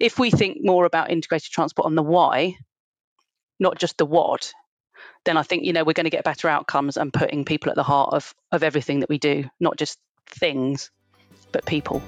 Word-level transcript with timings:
if 0.00 0.18
we 0.18 0.30
think 0.30 0.58
more 0.60 0.84
about 0.84 1.10
integrated 1.10 1.50
transport 1.50 1.86
on 1.86 1.94
the 1.96 2.02
why, 2.02 2.56
not 3.58 3.78
just 3.78 3.98
the 3.98 4.06
what, 4.06 4.52
then 5.24 5.36
I 5.36 5.42
think 5.42 5.64
you 5.64 5.72
know 5.72 5.82
we're 5.82 5.92
going 5.92 6.04
to 6.04 6.10
get 6.10 6.24
better 6.24 6.48
outcomes 6.48 6.96
and 6.96 7.12
putting 7.12 7.44
people 7.44 7.70
at 7.70 7.76
the 7.76 7.82
heart 7.82 8.14
of 8.14 8.32
of 8.52 8.62
everything 8.62 9.00
that 9.00 9.08
we 9.08 9.18
do, 9.18 9.44
not 9.58 9.76
just 9.76 9.98
things, 10.26 10.90
but 11.50 11.66
people. 11.66 12.00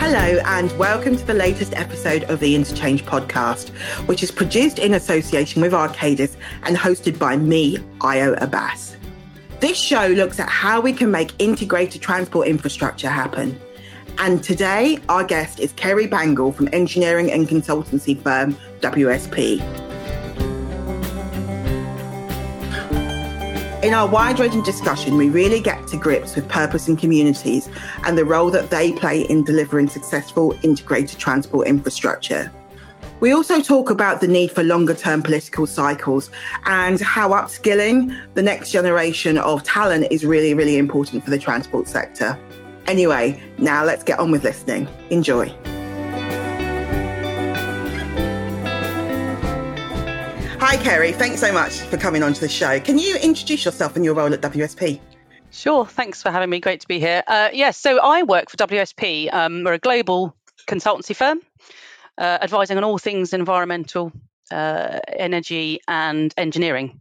Hello, 0.00 0.40
and 0.44 0.76
welcome 0.76 1.16
to 1.16 1.24
the 1.24 1.34
latest 1.34 1.72
episode 1.76 2.24
of 2.24 2.40
the 2.40 2.56
Interchange 2.56 3.04
podcast, 3.04 3.68
which 4.08 4.24
is 4.24 4.32
produced 4.32 4.80
in 4.80 4.94
association 4.94 5.62
with 5.62 5.70
Arcadis 5.70 6.34
and 6.64 6.76
hosted 6.76 7.16
by 7.16 7.36
me, 7.36 7.76
Ayo 8.00 8.36
Abbas. 8.42 8.96
This 9.60 9.78
show 9.78 10.08
looks 10.08 10.40
at 10.40 10.48
how 10.48 10.80
we 10.80 10.92
can 10.92 11.12
make 11.12 11.30
integrated 11.38 12.02
transport 12.02 12.48
infrastructure 12.48 13.08
happen. 13.08 13.60
And 14.22 14.44
today, 14.44 14.98
our 15.08 15.24
guest 15.24 15.60
is 15.60 15.72
Kerry 15.72 16.06
Bangle 16.06 16.52
from 16.52 16.68
engineering 16.74 17.32
and 17.32 17.48
consultancy 17.48 18.22
firm 18.22 18.54
WSP. 18.80 19.62
In 23.82 23.94
our 23.94 24.06
wide 24.06 24.38
ranging 24.38 24.62
discussion, 24.62 25.16
we 25.16 25.30
really 25.30 25.58
get 25.58 25.88
to 25.88 25.96
grips 25.96 26.36
with 26.36 26.46
purpose 26.50 26.86
and 26.86 26.98
communities 26.98 27.70
and 28.04 28.18
the 28.18 28.26
role 28.26 28.50
that 28.50 28.68
they 28.68 28.92
play 28.92 29.22
in 29.22 29.42
delivering 29.42 29.88
successful 29.88 30.54
integrated 30.62 31.18
transport 31.18 31.66
infrastructure. 31.66 32.52
We 33.20 33.32
also 33.32 33.62
talk 33.62 33.88
about 33.88 34.20
the 34.20 34.28
need 34.28 34.50
for 34.50 34.62
longer 34.62 34.94
term 34.94 35.22
political 35.22 35.66
cycles 35.66 36.30
and 36.66 37.00
how 37.00 37.30
upskilling 37.30 38.14
the 38.34 38.42
next 38.42 38.70
generation 38.70 39.38
of 39.38 39.62
talent 39.62 40.08
is 40.10 40.26
really, 40.26 40.52
really 40.52 40.76
important 40.76 41.24
for 41.24 41.30
the 41.30 41.38
transport 41.38 41.88
sector. 41.88 42.38
Anyway, 42.90 43.40
now 43.56 43.84
let's 43.84 44.02
get 44.02 44.18
on 44.18 44.32
with 44.32 44.42
listening. 44.42 44.88
Enjoy. 45.10 45.46
Hi, 50.58 50.76
Kerry. 50.78 51.12
Thanks 51.12 51.38
so 51.38 51.52
much 51.52 51.78
for 51.82 51.96
coming 51.96 52.24
onto 52.24 52.40
the 52.40 52.48
show. 52.48 52.80
Can 52.80 52.98
you 52.98 53.14
introduce 53.18 53.64
yourself 53.64 53.94
and 53.94 54.04
your 54.04 54.14
role 54.14 54.34
at 54.34 54.40
WSP? 54.40 54.98
Sure. 55.52 55.86
Thanks 55.86 56.20
for 56.20 56.32
having 56.32 56.50
me. 56.50 56.58
Great 56.58 56.80
to 56.80 56.88
be 56.88 56.98
here. 56.98 57.22
Uh, 57.28 57.50
yes, 57.52 57.76
so 57.76 58.00
I 58.00 58.24
work 58.24 58.50
for 58.50 58.56
WSP. 58.56 59.32
Um, 59.32 59.62
we're 59.62 59.74
a 59.74 59.78
global 59.78 60.34
consultancy 60.66 61.14
firm 61.14 61.40
uh, 62.18 62.38
advising 62.42 62.76
on 62.76 62.82
all 62.82 62.98
things 62.98 63.32
environmental, 63.32 64.10
uh, 64.50 64.98
energy, 65.16 65.78
and 65.86 66.34
engineering. 66.36 67.00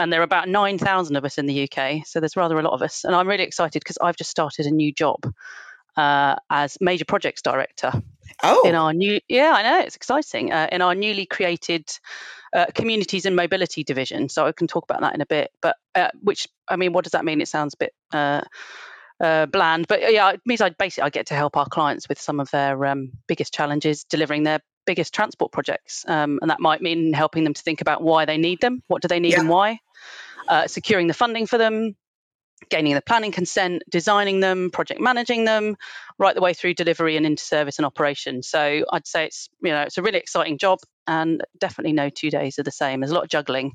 And 0.00 0.10
there 0.10 0.20
are 0.20 0.24
about 0.24 0.48
9,000 0.48 1.16
of 1.16 1.24
us 1.26 1.36
in 1.36 1.44
the 1.44 1.68
UK, 1.68 2.06
so 2.06 2.20
there's 2.20 2.34
rather 2.34 2.58
a 2.58 2.62
lot 2.62 2.72
of 2.72 2.80
us. 2.80 3.04
And 3.04 3.14
I'm 3.14 3.28
really 3.28 3.44
excited 3.44 3.80
because 3.80 3.98
I've 4.00 4.16
just 4.16 4.30
started 4.30 4.64
a 4.64 4.70
new 4.70 4.92
job 4.92 5.30
uh, 5.96 6.36
as 6.48 6.78
major 6.80 7.04
projects 7.04 7.42
director. 7.42 7.92
Oh. 8.42 8.66
In 8.66 8.74
our 8.74 8.94
new, 8.94 9.20
yeah, 9.28 9.52
I 9.54 9.62
know 9.62 9.80
it's 9.80 9.96
exciting. 9.96 10.52
Uh, 10.52 10.68
in 10.72 10.80
our 10.80 10.94
newly 10.94 11.26
created 11.26 11.84
uh, 12.54 12.66
communities 12.74 13.26
and 13.26 13.36
mobility 13.36 13.84
division. 13.84 14.30
So 14.30 14.46
I 14.46 14.52
can 14.52 14.66
talk 14.66 14.84
about 14.84 15.02
that 15.02 15.14
in 15.14 15.20
a 15.20 15.26
bit. 15.26 15.50
But 15.60 15.76
uh, 15.94 16.08
which, 16.22 16.48
I 16.66 16.76
mean, 16.76 16.92
what 16.94 17.04
does 17.04 17.12
that 17.12 17.24
mean? 17.24 17.42
It 17.42 17.48
sounds 17.48 17.74
a 17.74 17.76
bit 17.76 17.92
uh, 18.12 18.40
uh, 19.20 19.46
bland, 19.46 19.86
but 19.86 20.00
yeah, 20.12 20.30
it 20.30 20.40
means 20.46 20.62
I 20.62 20.70
basically 20.70 21.02
I 21.02 21.10
get 21.10 21.26
to 21.26 21.34
help 21.34 21.58
our 21.58 21.66
clients 21.66 22.08
with 22.08 22.18
some 22.18 22.40
of 22.40 22.50
their 22.50 22.86
um, 22.86 23.12
biggest 23.26 23.52
challenges, 23.52 24.04
delivering 24.04 24.44
their 24.44 24.60
biggest 24.86 25.12
transport 25.12 25.52
projects, 25.52 26.04
um, 26.08 26.38
and 26.40 26.50
that 26.50 26.58
might 26.58 26.80
mean 26.80 27.12
helping 27.12 27.44
them 27.44 27.52
to 27.52 27.62
think 27.62 27.82
about 27.82 28.02
why 28.02 28.24
they 28.24 28.38
need 28.38 28.60
them, 28.60 28.82
what 28.86 29.02
do 29.02 29.08
they 29.08 29.20
need, 29.20 29.32
yeah. 29.32 29.40
and 29.40 29.48
why. 29.48 29.78
Uh, 30.50 30.66
securing 30.66 31.06
the 31.06 31.14
funding 31.14 31.46
for 31.46 31.58
them, 31.58 31.94
gaining 32.70 32.94
the 32.94 33.00
planning 33.00 33.30
consent, 33.30 33.84
designing 33.88 34.40
them, 34.40 34.68
project 34.68 35.00
managing 35.00 35.44
them, 35.44 35.76
right 36.18 36.34
the 36.34 36.40
way 36.40 36.52
through 36.52 36.74
delivery 36.74 37.16
and 37.16 37.24
into 37.24 37.42
service 37.42 37.78
and 37.78 37.86
operation. 37.86 38.42
So 38.42 38.84
I'd 38.92 39.06
say 39.06 39.26
it's 39.26 39.48
you 39.62 39.70
know 39.70 39.82
it's 39.82 39.96
a 39.96 40.02
really 40.02 40.18
exciting 40.18 40.58
job, 40.58 40.80
and 41.06 41.40
definitely 41.60 41.92
no 41.92 42.10
two 42.10 42.30
days 42.30 42.58
are 42.58 42.64
the 42.64 42.72
same. 42.72 42.98
There's 42.98 43.12
a 43.12 43.14
lot 43.14 43.22
of 43.22 43.30
juggling. 43.30 43.74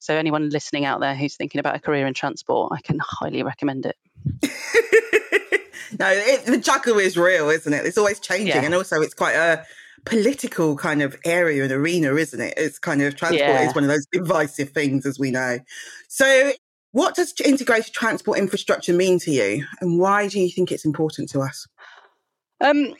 So 0.00 0.16
anyone 0.16 0.50
listening 0.50 0.84
out 0.84 0.98
there 0.98 1.14
who's 1.14 1.36
thinking 1.36 1.60
about 1.60 1.76
a 1.76 1.80
career 1.80 2.04
in 2.04 2.14
transport, 2.14 2.72
I 2.72 2.80
can 2.80 2.98
highly 3.00 3.44
recommend 3.44 3.86
it. 3.86 3.96
no, 6.00 6.08
it, 6.08 6.46
the 6.46 6.58
juggle 6.58 6.98
is 6.98 7.16
real, 7.16 7.48
isn't 7.48 7.72
it? 7.72 7.86
It's 7.86 7.96
always 7.96 8.18
changing, 8.18 8.48
yeah. 8.48 8.64
and 8.64 8.74
also 8.74 9.00
it's 9.02 9.14
quite 9.14 9.36
a 9.36 9.64
political 10.04 10.76
kind 10.76 11.02
of 11.02 11.16
area 11.24 11.62
and 11.62 11.72
arena, 11.72 12.14
isn't 12.14 12.40
it? 12.40 12.54
It's 12.56 12.78
kind 12.78 13.02
of 13.02 13.16
transport 13.16 13.40
yeah. 13.40 13.68
is 13.68 13.74
one 13.74 13.84
of 13.84 13.88
those 13.88 14.06
divisive 14.12 14.70
things, 14.70 15.06
as 15.06 15.18
we 15.18 15.30
know. 15.30 15.58
So 16.08 16.52
what 16.92 17.14
does 17.14 17.34
integrated 17.44 17.92
transport 17.92 18.38
infrastructure 18.38 18.92
mean 18.92 19.18
to 19.20 19.30
you, 19.30 19.64
and 19.80 19.98
why 19.98 20.28
do 20.28 20.40
you 20.40 20.50
think 20.50 20.72
it's 20.72 20.84
important 20.84 21.30
to 21.30 21.40
us? 21.40 21.66
Um, 22.60 22.94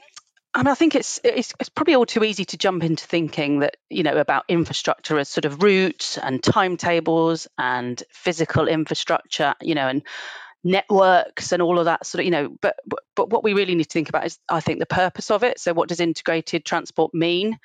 I 0.55 0.63
mean, 0.63 0.69
I 0.69 0.75
think 0.75 0.95
it's, 0.95 1.21
it's, 1.25 1.53
it's 1.61 1.69
probably 1.69 1.95
all 1.95 2.07
too 2.07 2.25
easy 2.25 2.45
to 2.47 2.57
jump 2.57 2.83
into 2.83 3.07
thinking 3.07 3.61
that 3.61 3.77
you 3.91 4.03
know 4.03 4.17
about 4.17 4.45
infrastructure 4.49 5.19
as 5.19 5.29
sort 5.29 5.45
of 5.45 5.63
routes 5.63 6.19
and 6.19 6.43
timetables 6.43 7.49
and 7.57 8.03
physical 8.11 8.67
infrastructure, 8.67 9.55
you 9.61 9.75
know, 9.75 9.89
and 9.89 10.03
networks 10.65 11.53
and 11.53 11.63
all 11.63 11.79
of 11.79 11.87
that 11.87 12.07
sort 12.07 12.21
of 12.21 12.25
you 12.27 12.31
know. 12.31 12.57
But 12.61 12.77
but, 13.15 13.31
what 13.31 13.45
we 13.45 13.55
really 13.55 13.75
need 13.75 13.85
to 13.85 13.91
think 13.91 14.09
about 14.09 14.27
is, 14.27 14.39
I 14.49 14.61
think, 14.61 14.79
the 14.79 14.87
purpose 14.87 15.31
of 15.31 15.43
it. 15.43 15.59
So, 15.59 15.73
what 15.73 15.89
does 15.89 16.01
integrated 16.01 16.65
transport 16.65 17.15
mean? 17.15 17.59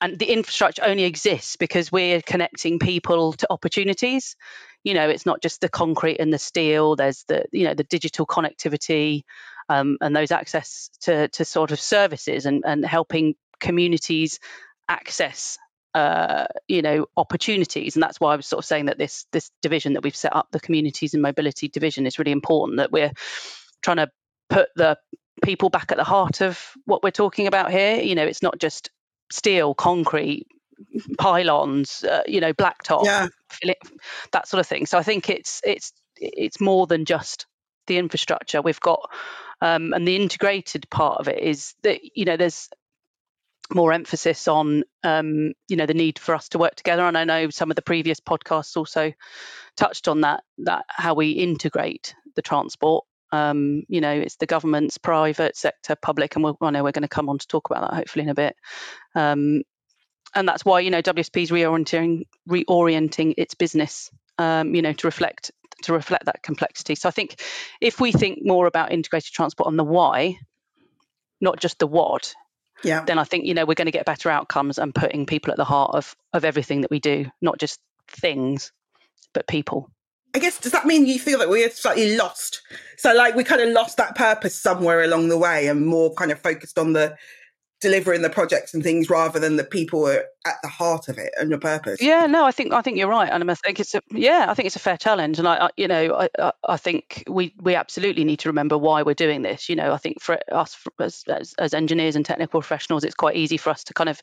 and 0.00 0.18
the 0.18 0.26
infrastructure 0.26 0.84
only 0.84 1.04
exists 1.04 1.56
because 1.56 1.90
we're 1.90 2.20
connecting 2.20 2.78
people 2.78 3.32
to 3.32 3.46
opportunities 3.50 4.36
you 4.84 4.94
know 4.94 5.08
it's 5.08 5.26
not 5.26 5.40
just 5.40 5.60
the 5.60 5.68
concrete 5.68 6.18
and 6.18 6.32
the 6.32 6.38
steel 6.38 6.96
there's 6.96 7.24
the 7.28 7.44
you 7.52 7.64
know 7.64 7.74
the 7.74 7.84
digital 7.84 8.26
connectivity 8.26 9.22
um, 9.68 9.98
and 10.00 10.14
those 10.14 10.30
access 10.30 10.90
to, 11.00 11.28
to 11.28 11.44
sort 11.44 11.72
of 11.72 11.80
services 11.80 12.46
and, 12.46 12.62
and 12.64 12.84
helping 12.84 13.34
communities 13.58 14.38
access 14.88 15.58
uh, 15.96 16.46
you 16.68 16.82
know 16.82 17.06
opportunities 17.16 17.96
and 17.96 18.02
that's 18.02 18.20
why 18.20 18.32
I 18.32 18.36
was 18.36 18.46
sort 18.46 18.58
of 18.58 18.66
saying 18.66 18.86
that 18.86 18.98
this 18.98 19.26
this 19.32 19.50
division 19.62 19.94
that 19.94 20.02
we've 20.02 20.16
set 20.16 20.34
up 20.36 20.48
the 20.50 20.60
communities 20.60 21.14
and 21.14 21.22
mobility 21.22 21.68
division 21.68 22.06
is 22.06 22.18
really 22.18 22.32
important 22.32 22.78
that 22.78 22.92
we're 22.92 23.12
trying 23.82 23.96
to 23.98 24.08
put 24.50 24.68
the 24.76 24.98
people 25.42 25.70
back 25.70 25.92
at 25.92 25.98
the 25.98 26.04
heart 26.04 26.40
of 26.40 26.60
what 26.84 27.02
we're 27.02 27.10
talking 27.10 27.46
about 27.46 27.70
here 27.70 27.96
you 27.96 28.14
know 28.14 28.24
it's 28.24 28.42
not 28.42 28.58
just 28.58 28.90
steel, 29.30 29.74
concrete, 29.74 30.46
pylons, 31.18 32.04
uh, 32.04 32.22
you 32.26 32.40
know, 32.40 32.52
blacktop, 32.52 33.04
yeah. 33.04 33.28
that 34.32 34.48
sort 34.48 34.60
of 34.60 34.66
thing. 34.66 34.86
So 34.86 34.98
I 34.98 35.02
think 35.02 35.30
it's 35.30 35.60
it's 35.64 35.92
it's 36.16 36.60
more 36.60 36.86
than 36.86 37.04
just 37.04 37.46
the 37.86 37.98
infrastructure 37.98 38.62
we've 38.62 38.80
got, 38.80 39.10
um, 39.60 39.92
and 39.92 40.06
the 40.06 40.16
integrated 40.16 40.88
part 40.90 41.18
of 41.18 41.28
it 41.28 41.38
is 41.38 41.74
that 41.82 42.00
you 42.16 42.24
know 42.24 42.36
there's 42.36 42.68
more 43.74 43.92
emphasis 43.92 44.48
on 44.48 44.84
um, 45.02 45.52
you 45.68 45.76
know 45.76 45.86
the 45.86 45.94
need 45.94 46.18
for 46.18 46.34
us 46.34 46.48
to 46.50 46.58
work 46.58 46.74
together 46.76 47.02
and 47.02 47.18
i 47.18 47.24
know 47.24 47.50
some 47.50 47.70
of 47.70 47.76
the 47.76 47.82
previous 47.82 48.20
podcasts 48.20 48.76
also 48.76 49.12
touched 49.76 50.08
on 50.08 50.20
that 50.20 50.44
that 50.58 50.84
how 50.88 51.14
we 51.14 51.30
integrate 51.30 52.14
the 52.36 52.42
transport 52.42 53.04
um, 53.32 53.82
you 53.88 54.00
know, 54.00 54.12
it's 54.12 54.36
the 54.36 54.46
government's 54.46 54.98
private 54.98 55.56
sector, 55.56 55.96
public, 55.96 56.36
and 56.36 56.44
we'll, 56.44 56.56
I 56.60 56.70
know 56.70 56.84
we're 56.84 56.92
going 56.92 57.02
to 57.02 57.08
come 57.08 57.28
on 57.28 57.38
to 57.38 57.46
talk 57.46 57.68
about 57.68 57.90
that 57.90 57.96
hopefully 57.96 58.22
in 58.22 58.28
a 58.28 58.34
bit. 58.34 58.56
Um, 59.14 59.62
and 60.34 60.46
that's 60.46 60.64
why 60.64 60.80
you 60.80 60.90
know 60.90 61.02
WSP 61.02 61.42
is 61.42 61.50
reorienting 61.50 62.26
reorienting 62.48 63.34
its 63.36 63.54
business, 63.54 64.10
um, 64.38 64.74
you 64.74 64.82
know, 64.82 64.92
to 64.92 65.06
reflect 65.06 65.50
to 65.82 65.92
reflect 65.92 66.26
that 66.26 66.42
complexity. 66.42 66.94
So 66.94 67.08
I 67.08 67.12
think 67.12 67.42
if 67.80 68.00
we 68.00 68.12
think 68.12 68.40
more 68.42 68.66
about 68.66 68.92
integrated 68.92 69.32
transport 69.32 69.66
on 69.66 69.76
the 69.76 69.84
why, 69.84 70.38
not 71.40 71.60
just 71.60 71.78
the 71.78 71.86
what, 71.86 72.34
yeah. 72.82 73.04
then 73.04 73.18
I 73.18 73.24
think 73.24 73.44
you 73.44 73.54
know 73.54 73.64
we're 73.64 73.74
going 73.74 73.86
to 73.86 73.92
get 73.92 74.06
better 74.06 74.30
outcomes 74.30 74.78
and 74.78 74.94
putting 74.94 75.26
people 75.26 75.50
at 75.50 75.56
the 75.56 75.64
heart 75.64 75.94
of 75.94 76.14
of 76.32 76.44
everything 76.44 76.82
that 76.82 76.90
we 76.90 77.00
do, 77.00 77.26
not 77.40 77.58
just 77.58 77.80
things, 78.08 78.72
but 79.32 79.46
people. 79.46 79.90
I 80.34 80.38
guess 80.38 80.58
does 80.60 80.72
that 80.72 80.84
mean 80.84 81.06
you 81.06 81.18
feel 81.18 81.38
that 81.38 81.48
we're 81.48 81.70
slightly 81.70 82.16
lost? 82.16 82.60
So 82.98 83.14
like 83.14 83.34
we 83.34 83.44
kind 83.44 83.62
of 83.62 83.70
lost 83.70 83.96
that 83.96 84.14
purpose 84.14 84.54
somewhere 84.54 85.02
along 85.02 85.28
the 85.28 85.38
way 85.38 85.66
and 85.66 85.86
more 85.86 86.12
kind 86.12 86.30
of 86.30 86.38
focused 86.38 86.78
on 86.78 86.92
the 86.92 87.16
delivering 87.80 88.22
the 88.22 88.30
projects 88.30 88.72
and 88.72 88.82
things 88.82 89.10
rather 89.10 89.38
than 89.38 89.56
the 89.56 89.64
people 89.64 90.06
at 90.08 90.24
the 90.62 90.68
heart 90.68 91.08
of 91.08 91.18
it 91.18 91.32
and 91.38 91.52
the 91.52 91.58
purpose. 91.58 92.00
Yeah, 92.00 92.26
no, 92.26 92.46
I 92.46 92.50
think 92.50 92.72
I 92.72 92.80
think 92.80 92.96
you're 92.96 93.08
right, 93.08 93.28
and 93.30 93.50
I 93.50 93.54
think 93.54 93.80
it's 93.80 93.94
a 93.94 94.00
yeah, 94.10 94.46
I 94.48 94.54
think 94.54 94.66
it's 94.66 94.76
a 94.76 94.80
fair 94.80 94.96
challenge, 94.96 95.38
and 95.38 95.46
I, 95.46 95.66
I 95.66 95.70
you 95.76 95.88
know 95.88 96.28
I, 96.38 96.52
I 96.66 96.76
think 96.76 97.24
we 97.28 97.54
we 97.60 97.74
absolutely 97.74 98.24
need 98.24 98.40
to 98.40 98.48
remember 98.48 98.78
why 98.78 99.02
we're 99.02 99.14
doing 99.14 99.42
this. 99.42 99.68
You 99.68 99.76
know, 99.76 99.92
I 99.92 99.98
think 99.98 100.22
for 100.22 100.38
us 100.50 100.76
as, 101.00 101.24
as, 101.28 101.54
as 101.58 101.74
engineers 101.74 102.16
and 102.16 102.24
technical 102.24 102.60
professionals, 102.60 103.04
it's 103.04 103.14
quite 103.14 103.36
easy 103.36 103.56
for 103.56 103.70
us 103.70 103.84
to 103.84 103.94
kind 103.94 104.08
of 104.08 104.20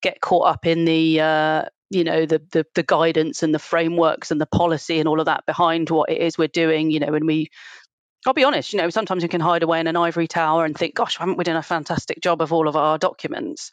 get 0.00 0.20
caught 0.20 0.46
up 0.46 0.66
in 0.66 0.84
the 0.84 1.20
uh, 1.20 1.64
you 1.90 2.04
know 2.04 2.24
the, 2.24 2.40
the 2.52 2.64
the 2.74 2.82
guidance 2.82 3.42
and 3.42 3.54
the 3.54 3.58
frameworks 3.58 4.30
and 4.30 4.40
the 4.40 4.46
policy 4.46 4.98
and 4.98 5.08
all 5.08 5.20
of 5.20 5.26
that 5.26 5.44
behind 5.46 5.90
what 5.90 6.10
it 6.10 6.18
is 6.18 6.38
we're 6.38 6.48
doing 6.48 6.90
you 6.90 6.98
know 6.98 7.12
and 7.12 7.26
we 7.26 7.50
I'll 8.26 8.34
be 8.34 8.44
honest, 8.44 8.72
you 8.72 8.78
know, 8.78 8.90
sometimes 8.90 9.22
we 9.22 9.28
can 9.28 9.40
hide 9.40 9.62
away 9.62 9.80
in 9.80 9.86
an 9.86 9.96
ivory 9.96 10.28
tower 10.28 10.64
and 10.64 10.76
think, 10.76 10.94
gosh, 10.94 11.16
haven't 11.16 11.38
we 11.38 11.44
done 11.44 11.56
a 11.56 11.62
fantastic 11.62 12.20
job 12.20 12.40
of 12.40 12.52
all 12.52 12.68
of 12.68 12.76
our 12.76 12.98
documents? 12.98 13.72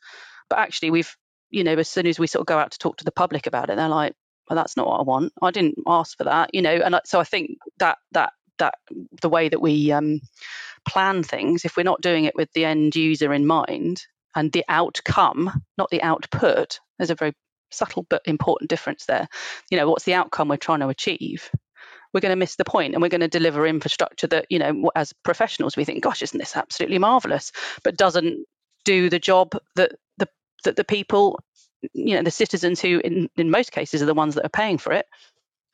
But 0.50 0.60
actually, 0.60 0.92
we've, 0.92 1.16
you 1.52 1.64
know, 1.64 1.76
as 1.76 1.88
soon 1.88 2.08
as 2.08 2.18
we 2.18 2.28
sort 2.28 2.42
of 2.42 2.48
go 2.48 2.58
out 2.58 2.72
to 2.72 2.80
talk 2.80 2.98
to 2.98 3.06
the 3.06 3.12
public 3.12 3.46
about 3.46 3.70
it, 3.70 3.76
they're 3.76 3.88
like, 3.88 4.14
well, 4.50 4.58
that's 4.58 4.76
not 4.76 4.88
what 4.88 5.00
I 5.00 5.04
want. 5.04 5.34
I 5.42 5.52
didn't 5.52 5.76
ask 5.86 6.18
for 6.18 6.24
that, 6.24 6.50
you 6.54 6.64
know. 6.64 6.74
And 6.74 7.00
so 7.06 7.20
I 7.20 7.24
think 7.24 7.52
that 7.78 8.00
that 8.14 8.34
that 8.58 8.76
the 9.22 9.30
way 9.30 9.50
that 9.50 9.62
we 9.62 9.92
um, 9.92 10.22
plan 10.88 11.22
things, 11.22 11.66
if 11.66 11.78
we're 11.78 11.84
not 11.84 12.02
doing 12.02 12.26
it 12.26 12.36
with 12.36 12.52
the 12.54 12.66
end 12.66 12.96
user 12.96 13.32
in 13.34 13.46
mind 13.46 14.04
and 14.36 14.52
the 14.52 14.66
outcome, 14.68 15.52
not 15.78 15.90
the 15.92 16.02
output, 16.02 16.80
there's 16.98 17.12
a 17.12 17.16
very 17.16 17.34
subtle 17.72 18.06
but 18.10 18.24
important 18.26 18.70
difference 18.70 19.06
there. 19.06 19.28
You 19.70 19.78
know, 19.78 19.88
what's 19.90 20.06
the 20.06 20.16
outcome 20.16 20.48
we're 20.48 20.58
trying 20.58 20.80
to 20.80 20.90
achieve? 20.90 21.50
We're 22.14 22.22
going 22.22 22.32
to 22.32 22.36
miss 22.36 22.56
the 22.56 22.66
point 22.66 22.94
and 22.94 23.02
we're 23.02 23.10
going 23.10 23.22
to 23.22 23.28
deliver 23.28 23.68
infrastructure 23.68 24.28
that, 24.28 24.48
you 24.50 24.60
know, 24.60 24.92
as 24.96 25.14
professionals, 25.24 25.78
we 25.78 25.86
think, 25.86 26.04
gosh, 26.04 26.22
isn't 26.22 26.38
this 26.38 26.56
absolutely 26.56 26.98
marvelous? 26.98 27.52
But 27.84 27.98
doesn't 27.98 28.46
do 28.86 29.10
the 29.10 29.20
job 29.20 29.58
that 29.76 29.92
the 30.18 30.28
that 30.64 30.76
the 30.76 30.84
people, 30.84 31.40
you 31.94 32.16
know, 32.16 32.24
the 32.24 32.32
citizens 32.32 32.82
who 32.82 33.00
in, 33.00 33.30
in 33.38 33.52
most 33.52 33.72
cases 33.72 34.02
are 34.02 34.08
the 34.08 34.14
ones 34.14 34.36
that 34.36 34.46
are 34.46 34.50
paying 34.50 34.78
for 34.78 34.94
it 34.94 35.06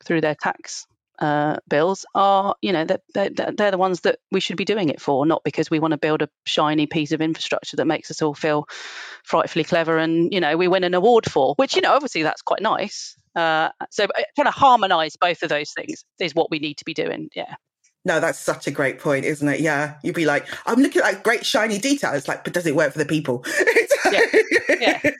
through 0.04 0.20
their 0.20 0.34
tax 0.34 0.86
uh, 1.18 1.56
bills 1.68 2.04
are, 2.14 2.54
you 2.60 2.72
know, 2.72 2.84
they're, 2.84 3.00
they're, 3.14 3.30
they're, 3.30 3.70
the 3.70 3.78
ones 3.78 4.00
that 4.00 4.18
we 4.30 4.40
should 4.40 4.56
be 4.56 4.64
doing 4.64 4.88
it 4.88 5.00
for, 5.00 5.24
not 5.24 5.42
because 5.44 5.70
we 5.70 5.78
want 5.78 5.92
to 5.92 5.98
build 5.98 6.22
a 6.22 6.28
shiny 6.44 6.86
piece 6.86 7.12
of 7.12 7.20
infrastructure 7.20 7.76
that 7.76 7.86
makes 7.86 8.10
us 8.10 8.22
all 8.22 8.34
feel 8.34 8.68
frightfully 9.24 9.64
clever 9.64 9.98
and, 9.98 10.32
you 10.32 10.40
know, 10.40 10.56
we 10.56 10.68
win 10.68 10.84
an 10.84 10.94
award 10.94 11.30
for, 11.30 11.54
which, 11.56 11.74
you 11.74 11.82
know, 11.82 11.94
obviously 11.94 12.22
that's 12.22 12.42
quite 12.42 12.60
nice. 12.60 13.16
Uh, 13.36 13.68
so 13.90 14.04
uh, 14.04 14.22
trying 14.34 14.46
to 14.46 14.50
harmonise 14.50 15.16
both 15.16 15.42
of 15.42 15.50
those 15.50 15.72
things 15.72 16.04
is 16.18 16.34
what 16.34 16.50
we 16.50 16.58
need 16.58 16.78
to 16.78 16.84
be 16.84 16.94
doing. 16.94 17.28
Yeah. 17.36 17.54
No, 18.04 18.20
that's 18.20 18.38
such 18.38 18.66
a 18.66 18.70
great 18.70 18.98
point, 18.98 19.24
isn't 19.24 19.48
it? 19.48 19.60
Yeah. 19.60 19.96
You'd 20.02 20.14
be 20.14 20.26
like, 20.26 20.46
I'm 20.64 20.80
looking 20.80 21.02
at 21.02 21.04
like 21.04 21.22
great 21.22 21.44
shiny 21.44 21.78
details, 21.78 22.28
like, 22.28 22.44
but 22.44 22.52
does 22.52 22.66
it 22.66 22.76
work 22.76 22.92
for 22.92 22.98
the 22.98 23.04
people? 23.04 23.44
yeah. 24.10 24.20
yeah. 24.80 25.00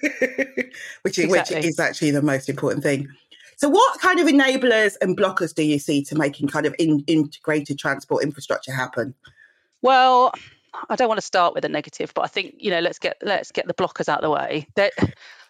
which, 1.03 1.19
exactly. 1.19 1.57
which 1.57 1.67
is 1.67 1.79
actually 1.79 2.13
the 2.13 2.23
most 2.23 2.49
important 2.49 2.83
thing. 2.83 3.09
So, 3.57 3.69
what 3.69 4.01
kind 4.01 4.21
of 4.21 4.27
enablers 4.27 4.97
and 5.01 5.17
blockers 5.17 5.55
do 5.55 5.63
you 5.63 5.79
see 5.79 6.05
to 6.05 6.15
making 6.15 6.49
kind 6.49 6.67
of 6.67 6.75
in, 6.79 7.03
integrated 7.07 7.79
transport 7.79 8.23
infrastructure 8.23 8.73
happen? 8.73 9.15
Well, 9.83 10.33
I 10.89 10.97
don't 10.97 11.09
want 11.09 11.19
to 11.19 11.27
start 11.27 11.55
with 11.55 11.65
a 11.65 11.69
negative, 11.69 12.13
but 12.15 12.23
I 12.23 12.29
think 12.29 12.57
you 12.59 12.71
know 12.71 12.81
let's 12.81 12.99
get 12.99 13.17
let's 13.23 13.53
get 13.53 13.67
the 13.67 13.75
blockers 13.75 14.09
out 14.09 14.19
of 14.19 14.23
the 14.23 14.31
way. 14.31 14.67
That 14.77 14.93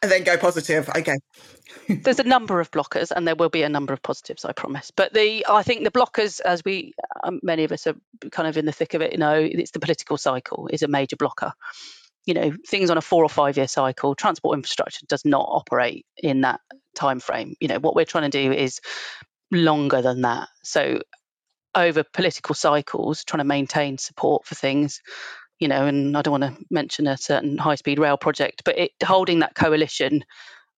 and 0.03 0.11
then 0.11 0.25
go 0.25 0.37
positive. 0.37 0.89
Okay. 0.89 1.17
there's 1.89 2.19
a 2.19 2.25
number 2.25 2.61
of 2.61 2.71
blockers, 2.71 3.11
and 3.11 3.27
there 3.27 3.35
will 3.35 3.49
be 3.49 3.63
a 3.63 3.69
number 3.69 3.93
of 3.93 4.03
positives, 4.03 4.45
I 4.45 4.53
promise. 4.53 4.91
But 4.91 5.13
the 5.13 5.45
I 5.49 5.63
think 5.63 5.85
the 5.85 5.91
blockers, 5.91 6.41
as 6.41 6.65
we 6.65 6.95
um, 7.25 7.41
many 7.43 7.65
of 7.65 7.73
us 7.73 7.87
are 7.87 7.97
kind 8.31 8.49
of 8.49 8.57
in 8.57 8.67
the 8.67 8.73
thick 8.73 8.95
of 8.95 9.03
it, 9.03 9.13
you 9.13 9.19
know, 9.19 9.35
it's 9.35 9.71
the 9.71 9.81
political 9.81 10.17
cycle 10.17 10.69
is 10.73 10.83
a 10.83 10.89
major 10.89 11.17
blocker. 11.17 11.53
You 12.25 12.35
know, 12.35 12.53
things 12.67 12.91
on 12.91 12.99
a 12.99 13.03
four 13.03 13.25
or 13.25 13.29
five 13.29 13.57
year 13.57 13.69
cycle, 13.69 14.15
transport 14.15 14.57
infrastructure 14.57 15.07
does 15.07 15.25
not 15.25 15.47
operate 15.49 16.07
in 16.17 16.43
that 16.43 16.61
time 16.95 17.21
frame. 17.21 17.55
You 17.61 17.69
know, 17.69 17.79
what 17.79 17.95
we're 17.95 18.05
trying 18.05 18.31
to 18.31 18.43
do 18.43 18.53
is 18.53 18.81
longer 19.53 20.03
than 20.03 20.23
that. 20.23 20.49
So 20.63 21.01
over 21.77 22.03
political 22.03 22.55
cycles, 22.55 23.25
trying 23.25 23.39
to 23.39 23.45
maintain 23.45 23.99
support 23.99 24.47
for 24.47 24.55
things, 24.55 25.03
you 25.61 25.69
know, 25.69 25.87
and 25.87 26.17
I 26.17 26.23
don't 26.23 26.41
want 26.41 26.57
to 26.57 26.65
mention 26.71 27.07
a 27.07 27.17
certain 27.17 27.59
high 27.59 27.75
speed 27.77 27.99
rail 27.99 28.17
project, 28.17 28.63
but 28.65 28.79
it 28.79 28.93
holding 29.05 29.41
that 29.41 29.55
coalition 29.55 30.25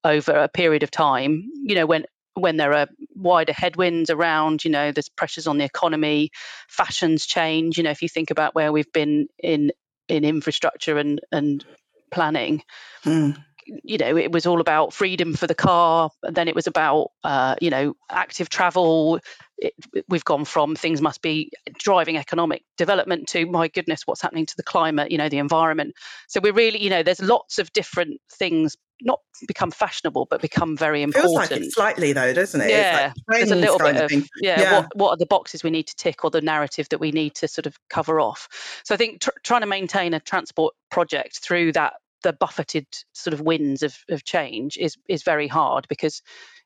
over 0.05 0.33
a 0.33 0.49
period 0.49 0.83
of 0.83 0.91
time, 0.91 1.51
you 1.63 1.75
know, 1.75 1.87
when 1.87 2.05
when 2.35 2.57
there 2.57 2.73
are 2.73 2.87
wider 3.17 3.53
headwinds 3.53 4.11
around, 4.11 4.65
you 4.65 4.71
know, 4.71 4.93
there's 4.93 5.09
pressures 5.09 5.49
on 5.49 5.59
the 5.59 5.65
economy, 5.65 6.31
fashions 6.69 7.27
change. 7.27 7.77
You 7.77 7.85
know, 7.85 7.91
if 7.91 8.03
you 8.03 8.09
think 8.09 8.31
about 8.31 8.55
where 8.55 8.73
we've 8.73 8.93
been 8.93 9.29
in 9.39 9.73
in 10.09 10.25
infrastructure 10.25 10.99
and 10.99 11.21
and 11.33 11.65
planning, 12.11 12.63
mm 13.05 13.45
you 13.85 13.99
know, 13.99 14.17
it 14.17 14.33
was 14.33 14.47
all 14.47 14.61
about 14.61 14.93
freedom 14.93 15.35
for 15.35 15.47
the 15.47 15.55
car. 15.55 16.11
Then 16.23 16.49
it 16.49 16.55
was 16.55 16.67
about, 16.67 17.11
uh, 17.25 17.57
you 17.61 17.71
know, 17.71 17.95
active 18.11 18.49
travel. 18.49 19.21
It, 19.59 19.75
we've 20.09 20.25
gone 20.25 20.45
from 20.45 20.77
things 20.77 21.01
must 21.01 21.21
be 21.21 21.51
driving 21.79 22.17
economic 22.17 22.63
development 22.77 23.29
to, 23.29 23.45
my 23.47 23.69
goodness, 23.69 24.03
what's 24.07 24.23
happening 24.23 24.47
to 24.47 24.57
the 24.57 24.63
climate, 24.63 25.11
you 25.11 25.19
know, 25.19 25.29
the 25.29 25.39
environment. 25.39 25.95
So 26.29 26.41
we're 26.41 26.53
really, 26.53 26.83
you 26.83 26.91
know, 26.91 27.03
there's 27.03 27.21
lots 27.21 27.59
of 27.59 27.73
different 27.73 28.21
things 28.33 28.77
not 29.01 29.21
become 29.47 29.71
fashionable, 29.71 30.27
but 30.29 30.41
become 30.41 30.77
very 30.77 31.03
important. 31.03 31.49
Feels 31.49 31.51
like 31.51 31.61
it 31.61 31.73
slightly 31.73 32.13
though, 32.13 32.33
doesn't 32.33 32.61
it? 32.61 32.71
Yeah, 32.71 33.13
like 33.29 33.39
there's 33.39 33.53
a 33.53 33.57
little 33.57 33.79
bit 33.79 33.97
of, 33.97 34.11
of 34.11 34.29
yeah. 34.41 34.61
yeah. 34.61 34.73
What, 34.81 34.97
what 34.97 35.11
are 35.11 35.17
the 35.17 35.27
boxes 35.27 35.63
we 35.63 35.71
need 35.71 35.87
to 35.87 35.95
tick, 35.95 36.25
or 36.25 36.31
the 36.31 36.41
narrative 36.41 36.89
that 36.89 36.99
we 36.99 37.13
need 37.13 37.37
to 37.37 37.49
sort 37.49 37.67
of 37.67 37.79
cover 37.89 38.21
off? 38.21 38.49
So 38.85 38.95
I 38.95 38.99
think 38.99 39.21
tr- 39.21 39.31
trying 39.45 39.61
to 39.61 39.69
maintain 39.69 40.15
a 40.15 40.21
transport 40.21 40.75
project 40.91 41.39
through 41.39 41.73
that 41.73 41.95
the 42.23 42.33
buffeted 42.33 42.87
sort 43.13 43.35
of 43.35 43.41
winds 43.41 43.83
of, 43.83 43.97
of 44.11 44.25
change 44.25 44.77
is 44.77 44.97
is 45.09 45.23
very 45.23 45.49
hard 45.49 45.87
because 45.89 46.23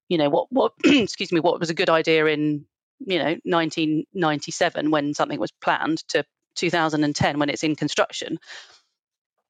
you 0.08 0.18
know 0.18 0.30
what 0.30 0.46
what 0.50 0.72
excuse 0.84 1.32
me 1.32 1.40
what 1.40 1.60
was 1.60 1.70
a 1.70 1.74
good 1.74 1.90
idea 1.90 2.26
in 2.26 2.64
you 3.00 3.18
know 3.18 3.36
1997 3.44 4.90
when 4.90 5.14
something 5.14 5.40
was 5.40 5.52
planned 5.60 6.06
to 6.08 6.24
2010 6.56 7.38
when 7.38 7.48
it's 7.48 7.64
in 7.64 7.74
construction 7.74 8.38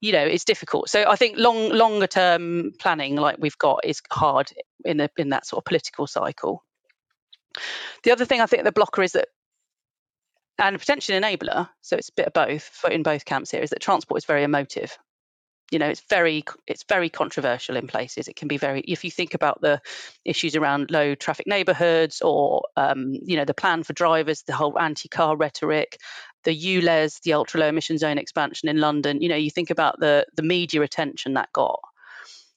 you 0.01 0.13
know 0.13 0.25
it's 0.25 0.45
difficult. 0.45 0.89
So 0.89 1.05
i 1.09 1.17
think 1.17 1.39
long 1.39 1.71
longer 1.71 2.07
term 2.07 2.73
planning 2.79 3.17
like 3.17 3.37
we've 3.39 3.59
got 3.59 3.81
is 3.85 4.03
hard 4.11 4.53
in 4.85 4.99
the 4.99 5.11
in 5.17 5.31
that 5.31 5.47
sort 5.47 5.61
of 5.61 5.65
political 5.65 6.07
cycle. 6.07 6.65
The 8.03 8.13
other 8.13 8.25
thing 8.25 8.41
i 8.41 8.47
think 8.47 8.65
the 8.65 8.73
blocker 8.73 9.03
is 9.03 9.13
that 9.13 9.29
and 10.59 10.79
potentially 10.79 11.19
enabler 11.19 11.69
so 11.81 11.97
it's 11.97 12.09
a 12.09 12.15
bit 12.15 12.27
of 12.27 12.33
both 12.33 12.85
in 12.91 13.03
both 13.03 13.25
camps 13.25 13.51
here 13.51 13.63
is 13.63 13.71
that 13.71 13.81
transport 13.81 14.19
is 14.19 14.25
very 14.25 14.43
emotive 14.43 14.97
you 15.73 15.79
know 15.79 15.89
it's 15.89 16.03
very 16.09 16.45
it's 16.67 16.85
very 16.85 17.09
controversial 17.09 17.77
in 17.77 17.87
places. 17.87 18.29
It 18.29 18.37
can 18.37 18.47
be 18.47 18.59
very 18.59 18.83
if 18.83 19.05
you 19.05 19.11
think 19.11 19.35
about 19.35 19.61
the 19.63 19.81
issues 20.25 20.55
around 20.55 20.91
low 20.91 21.15
traffic 21.15 21.47
neighborhoods 21.47 22.21
or 22.21 22.63
um, 22.77 23.15
you 23.25 23.37
know 23.37 23.47
the 23.47 23.55
plan 23.55 23.83
for 23.83 23.95
drivers 23.95 24.43
the 24.43 24.53
whole 24.53 24.79
anti-car 24.79 25.37
rhetoric 25.37 25.99
the 26.45 26.55
ULEZ 26.55 27.23
the 27.23 27.33
ultra 27.33 27.61
low 27.61 27.69
emission 27.69 27.97
zone 27.97 28.19
expansion 28.19 28.69
in 28.69 28.81
london 28.81 29.23
you 29.23 29.29
know 29.29 29.37
you 29.37 29.51
think 29.51 29.71
about 29.71 29.99
the 29.99 30.27
the 30.37 30.43
media 30.43 30.83
attention 30.83 31.35
that 31.35 31.53
got. 31.53 31.81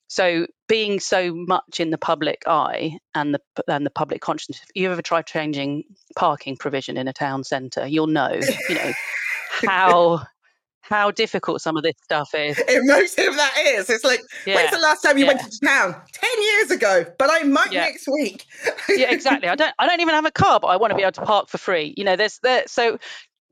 So 0.08 0.46
being 0.68 1.00
so 1.00 1.34
much 1.34 1.80
in 1.80 1.90
the 1.90 1.98
public 1.98 2.44
eye 2.46 3.00
and 3.16 3.34
the 3.34 3.42
and 3.68 3.86
the 3.86 3.90
public 3.90 4.22
consciousness 4.22 4.62
if 4.62 4.70
you 4.76 4.92
ever 4.92 5.02
try 5.02 5.22
changing 5.22 5.86
parking 6.16 6.58
provision 6.58 6.98
in 6.98 7.08
a 7.08 7.14
town 7.14 7.44
centre 7.46 7.88
you'll 7.88 8.08
know 8.08 8.40
you 8.70 8.76
know 8.76 8.92
how 9.50 10.28
how 10.88 11.12
difficult 11.12 11.62
some 11.62 11.78
of 11.78 11.84
this 11.84 11.96
stuff 12.04 12.34
is. 12.36 12.60
Emotive 12.60 13.36
that 13.36 13.54
is. 13.66 13.90
It's 13.90 14.04
like, 14.04 14.22
yeah. 14.46 14.56
when's 14.56 14.72
the 14.72 14.80
last 14.80 15.02
time 15.02 15.18
you 15.18 15.26
yeah. 15.26 15.34
went 15.34 15.52
to 15.52 15.60
town? 15.60 15.96
Ten 16.12 16.42
years 16.42 16.72
ago, 16.72 17.06
but 17.18 17.30
I 17.32 17.44
might 17.44 17.72
yeah. 17.72 17.82
next 17.82 18.08
week. 18.08 18.46
yeah, 18.90 19.12
exactly. 19.12 19.50
I 19.50 19.56
don't. 19.56 19.74
I 19.80 19.88
don't 19.88 20.00
even 20.02 20.14
have 20.14 20.26
a 20.26 20.32
car, 20.32 20.60
but 20.60 20.68
I 20.68 20.78
want 20.78 20.92
to 20.92 20.96
be 20.96 21.02
able 21.02 21.14
to 21.14 21.22
park 21.22 21.50
for 21.50 21.58
free. 21.58 21.94
You 21.98 22.04
know, 22.04 22.16
there's 22.16 22.40
there. 22.44 22.64
So 22.68 23.00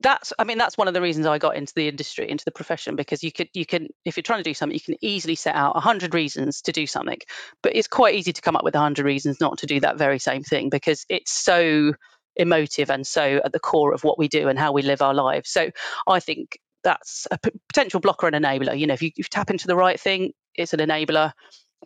that's. 0.00 0.32
I 0.38 0.44
mean, 0.44 0.58
that's 0.58 0.78
one 0.78 0.86
of 0.86 0.94
the 0.94 1.02
reasons 1.02 1.26
I 1.26 1.38
got 1.38 1.56
into 1.56 1.72
the 1.74 1.88
industry, 1.88 2.30
into 2.30 2.44
the 2.44 2.52
profession, 2.52 2.94
because 2.94 3.24
you 3.24 3.32
could, 3.32 3.48
you 3.52 3.66
can, 3.66 3.88
if 4.04 4.16
you're 4.16 4.22
trying 4.22 4.40
to 4.40 4.48
do 4.48 4.54
something, 4.54 4.74
you 4.74 4.80
can 4.80 4.96
easily 5.00 5.34
set 5.34 5.56
out 5.56 5.76
a 5.76 5.80
hundred 5.80 6.14
reasons 6.14 6.62
to 6.62 6.72
do 6.72 6.86
something, 6.86 7.18
but 7.62 7.74
it's 7.74 7.88
quite 7.88 8.14
easy 8.14 8.32
to 8.32 8.40
come 8.40 8.56
up 8.56 8.64
with 8.64 8.76
a 8.76 8.80
hundred 8.80 9.06
reasons 9.06 9.40
not 9.40 9.58
to 9.58 9.66
do 9.66 9.80
that 9.80 9.98
very 9.98 10.18
same 10.18 10.42
thing 10.42 10.70
because 10.70 11.04
it's 11.08 11.32
so 11.32 11.94
emotive 12.36 12.90
and 12.90 13.06
so 13.06 13.40
at 13.44 13.52
the 13.52 13.60
core 13.60 13.92
of 13.94 14.02
what 14.04 14.18
we 14.18 14.28
do 14.28 14.48
and 14.48 14.58
how 14.58 14.72
we 14.72 14.82
live 14.82 15.02
our 15.02 15.14
lives. 15.14 15.50
So 15.50 15.70
I 16.06 16.20
think 16.20 16.58
that's 16.84 17.26
a 17.30 17.38
potential 17.38 17.98
blocker 17.98 18.28
and 18.28 18.36
enabler. 18.36 18.78
You 18.78 18.86
know, 18.86 18.94
if 18.94 19.02
you, 19.02 19.08
if 19.08 19.18
you, 19.18 19.24
tap 19.24 19.50
into 19.50 19.66
the 19.66 19.76
right 19.76 19.98
thing, 19.98 20.32
it's 20.54 20.74
an 20.74 20.80
enabler, 20.80 21.32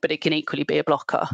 but 0.02 0.10
it 0.10 0.20
can 0.20 0.32
equally 0.32 0.64
be 0.64 0.78
a 0.78 0.84
blocker. 0.84 1.26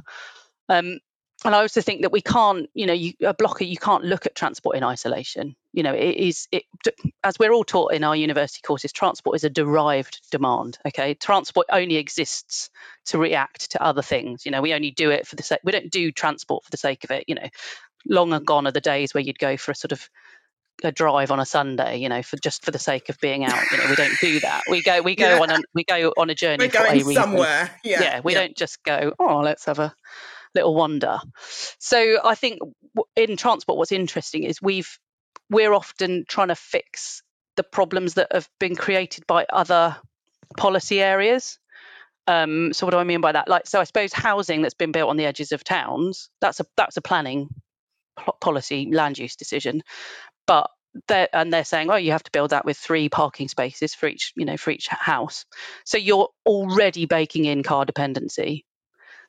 Um, 0.68 1.00
and 1.44 1.54
I 1.54 1.60
also 1.60 1.82
think 1.82 2.02
that 2.02 2.12
we 2.12 2.22
can't, 2.22 2.70
you 2.72 2.86
know, 2.86 2.94
you, 2.94 3.12
a 3.22 3.34
blocker, 3.34 3.64
you 3.64 3.76
can't 3.76 4.04
look 4.04 4.24
at 4.24 4.34
transport 4.34 4.76
in 4.76 4.84
isolation. 4.84 5.56
You 5.72 5.82
know, 5.82 5.92
it 5.92 6.16
is, 6.16 6.48
it, 6.52 6.62
as 7.22 7.38
we're 7.38 7.52
all 7.52 7.64
taught 7.64 7.92
in 7.92 8.04
our 8.04 8.16
university 8.16 8.62
courses, 8.64 8.92
transport 8.92 9.36
is 9.36 9.44
a 9.44 9.50
derived 9.50 10.20
demand. 10.30 10.78
Okay. 10.86 11.14
Transport 11.14 11.66
only 11.70 11.96
exists 11.96 12.70
to 13.06 13.18
react 13.18 13.72
to 13.72 13.82
other 13.82 14.00
things. 14.00 14.46
You 14.46 14.52
know, 14.52 14.62
we 14.62 14.72
only 14.72 14.90
do 14.90 15.10
it 15.10 15.26
for 15.26 15.36
the 15.36 15.42
sake, 15.42 15.60
we 15.64 15.72
don't 15.72 15.90
do 15.90 16.12
transport 16.12 16.64
for 16.64 16.70
the 16.70 16.78
sake 16.78 17.04
of 17.04 17.10
it. 17.10 17.24
You 17.26 17.34
know, 17.34 17.48
long 18.06 18.32
and 18.32 18.46
gone 18.46 18.66
are 18.66 18.72
the 18.72 18.80
days 18.80 19.12
where 19.12 19.22
you'd 19.22 19.38
go 19.38 19.56
for 19.56 19.72
a 19.72 19.74
sort 19.74 19.92
of 19.92 20.08
a 20.84 20.92
drive 20.92 21.30
on 21.30 21.40
a 21.40 21.46
Sunday, 21.46 21.98
you 21.98 22.08
know, 22.08 22.22
for 22.22 22.36
just 22.36 22.64
for 22.64 22.70
the 22.70 22.78
sake 22.78 23.08
of 23.08 23.18
being 23.20 23.44
out. 23.44 23.70
You 23.70 23.78
know, 23.78 23.84
we 23.88 23.96
don't 23.96 24.16
do 24.20 24.40
that. 24.40 24.62
We 24.70 24.82
go 24.82 25.02
we 25.02 25.14
go 25.14 25.36
yeah. 25.36 25.40
on 25.40 25.50
a 25.50 25.58
we 25.74 25.84
go 25.84 26.12
on 26.16 26.30
a 26.30 26.34
journey. 26.34 26.64
We're 26.64 26.70
going 26.70 27.00
somewhere. 27.12 27.70
Yeah. 27.82 28.02
yeah 28.02 28.20
we 28.22 28.32
yeah. 28.32 28.40
don't 28.40 28.56
just 28.56 28.82
go. 28.84 29.12
Oh, 29.18 29.38
let's 29.38 29.64
have 29.66 29.78
a 29.78 29.94
little 30.54 30.74
wander. 30.74 31.18
So 31.78 32.18
I 32.24 32.34
think 32.34 32.60
in 33.16 33.36
transport, 33.36 33.78
what's 33.78 33.92
interesting 33.92 34.44
is 34.44 34.62
we've 34.62 34.98
we're 35.50 35.72
often 35.72 36.24
trying 36.28 36.48
to 36.48 36.54
fix 36.54 37.22
the 37.56 37.62
problems 37.62 38.14
that 38.14 38.28
have 38.32 38.48
been 38.58 38.74
created 38.74 39.26
by 39.26 39.46
other 39.52 39.96
policy 40.56 41.00
areas. 41.00 41.58
Um, 42.26 42.72
so 42.72 42.86
what 42.86 42.92
do 42.92 42.98
I 42.98 43.04
mean 43.04 43.20
by 43.20 43.32
that? 43.32 43.48
Like, 43.48 43.66
so 43.66 43.80
I 43.80 43.84
suppose 43.84 44.12
housing 44.12 44.62
that's 44.62 44.74
been 44.74 44.92
built 44.92 45.10
on 45.10 45.16
the 45.16 45.26
edges 45.26 45.52
of 45.52 45.62
towns, 45.62 46.30
that's 46.40 46.60
a 46.60 46.66
that's 46.76 46.96
a 46.96 47.02
planning 47.02 47.48
policy 48.40 48.88
land 48.92 49.18
use 49.18 49.34
decision 49.36 49.82
but 50.46 50.70
they're, 51.08 51.28
and 51.32 51.52
they're 51.52 51.64
saying, 51.64 51.90
oh, 51.90 51.96
you 51.96 52.12
have 52.12 52.22
to 52.22 52.30
build 52.30 52.50
that 52.50 52.64
with 52.64 52.76
three 52.76 53.08
parking 53.08 53.48
spaces 53.48 53.94
for 53.94 54.06
each, 54.06 54.32
you 54.36 54.44
know, 54.44 54.56
for 54.56 54.70
each 54.70 54.88
house. 54.88 55.44
So 55.84 55.98
you're 55.98 56.28
already 56.46 57.06
baking 57.06 57.44
in 57.46 57.62
car 57.62 57.84
dependency. 57.84 58.64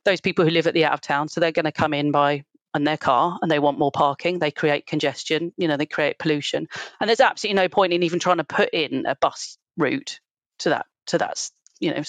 Those 0.03 0.21
people 0.21 0.45
who 0.45 0.51
live 0.51 0.67
at 0.67 0.75
the 0.75 0.85
out 0.85 0.93
of 0.93 1.01
town, 1.01 1.27
so 1.27 1.39
they're 1.39 1.51
going 1.51 1.65
to 1.65 1.71
come 1.71 1.93
in 1.93 2.11
by 2.11 2.43
on 2.75 2.83
their 2.83 2.97
car 2.97 3.39
and 3.41 3.49
they 3.49 3.57
want 3.57 3.79
more 3.79 3.91
parking. 3.91 4.37
They 4.37 4.51
create 4.51 4.85
congestion, 4.85 5.53
you 5.57 5.67
know, 5.67 5.77
they 5.77 5.85
create 5.85 6.19
pollution. 6.19 6.67
And 6.99 7.07
there's 7.07 7.21
absolutely 7.21 7.55
no 7.55 7.69
point 7.69 7.93
in 7.93 8.03
even 8.03 8.19
trying 8.19 8.37
to 8.37 8.43
put 8.43 8.69
in 8.73 9.05
a 9.05 9.15
bus 9.15 9.57
route 9.77 10.19
to 10.59 10.69
that 10.69 10.85
to 11.07 11.17
that 11.17 11.49
you 11.79 11.93
know 11.93 12.01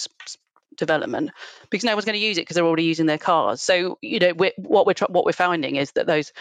development 0.77 1.31
because 1.69 1.83
no 1.83 1.93
one's 1.93 2.05
going 2.05 2.19
to 2.19 2.25
use 2.25 2.37
it 2.37 2.41
because 2.41 2.55
they're 2.55 2.65
already 2.65 2.83
using 2.83 3.07
their 3.07 3.17
cars. 3.17 3.61
So 3.61 3.97
you 4.01 4.19
know 4.19 4.33
we're, 4.33 4.51
what 4.57 4.85
we're 4.85 4.93
what 5.09 5.25
we're 5.25 5.31
finding 5.31 5.75
is 5.75 5.91
that 5.93 6.05
those 6.05 6.31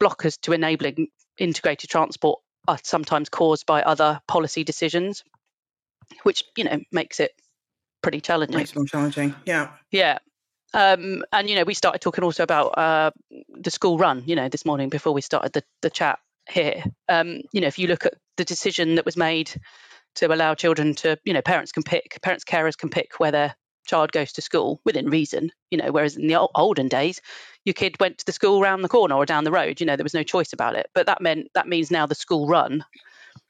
blockers 0.00 0.38
to 0.42 0.52
enabling 0.52 1.08
integrated 1.38 1.90
transport 1.90 2.40
are 2.66 2.78
sometimes 2.82 3.28
caused 3.28 3.66
by 3.66 3.82
other 3.82 4.20
policy 4.28 4.64
decisions, 4.64 5.24
which 6.22 6.44
you 6.56 6.64
know 6.64 6.78
makes 6.92 7.20
it 7.20 7.32
pretty 8.02 8.20
challenging. 8.20 8.56
Makes 8.56 8.72
them 8.72 8.86
challenging, 8.86 9.34
yeah. 9.44 9.70
Yeah. 9.90 10.18
Um, 10.74 11.24
and 11.32 11.48
you 11.48 11.56
know, 11.56 11.64
we 11.64 11.74
started 11.74 12.00
talking 12.00 12.24
also 12.24 12.42
about 12.42 12.78
uh, 12.78 13.10
the 13.48 13.70
school 13.70 13.98
run. 13.98 14.22
You 14.26 14.36
know, 14.36 14.48
this 14.48 14.66
morning 14.66 14.88
before 14.88 15.12
we 15.12 15.22
started 15.22 15.52
the 15.52 15.62
the 15.82 15.90
chat 15.90 16.18
here. 16.48 16.84
Um, 17.08 17.40
you 17.52 17.60
know, 17.60 17.66
if 17.66 17.78
you 17.78 17.88
look 17.88 18.06
at 18.06 18.14
the 18.36 18.44
decision 18.44 18.96
that 18.96 19.06
was 19.06 19.16
made 19.16 19.50
to 20.16 20.32
allow 20.32 20.54
children 20.54 20.94
to, 20.96 21.18
you 21.24 21.32
know, 21.32 21.42
parents 21.42 21.72
can 21.72 21.82
pick, 21.82 22.18
parents 22.22 22.44
carers 22.44 22.76
can 22.76 22.88
pick 22.88 23.18
where 23.18 23.30
their 23.30 23.54
child 23.88 24.12
goes 24.12 24.32
to 24.34 24.42
school 24.42 24.80
within 24.84 25.10
reason. 25.10 25.50
You 25.70 25.78
know, 25.78 25.90
whereas 25.90 26.16
in 26.16 26.28
the 26.28 26.48
olden 26.54 26.88
days, 26.88 27.20
your 27.64 27.74
kid 27.74 27.98
went 27.98 28.18
to 28.18 28.26
the 28.26 28.32
school 28.32 28.60
around 28.62 28.82
the 28.82 28.88
corner 28.88 29.16
or 29.16 29.26
down 29.26 29.44
the 29.44 29.50
road. 29.50 29.80
You 29.80 29.86
know, 29.86 29.96
there 29.96 30.04
was 30.04 30.14
no 30.14 30.22
choice 30.22 30.52
about 30.52 30.76
it. 30.76 30.88
But 30.94 31.06
that 31.06 31.20
meant 31.20 31.48
that 31.54 31.66
means 31.66 31.90
now 31.90 32.06
the 32.06 32.14
school 32.14 32.46
run 32.46 32.84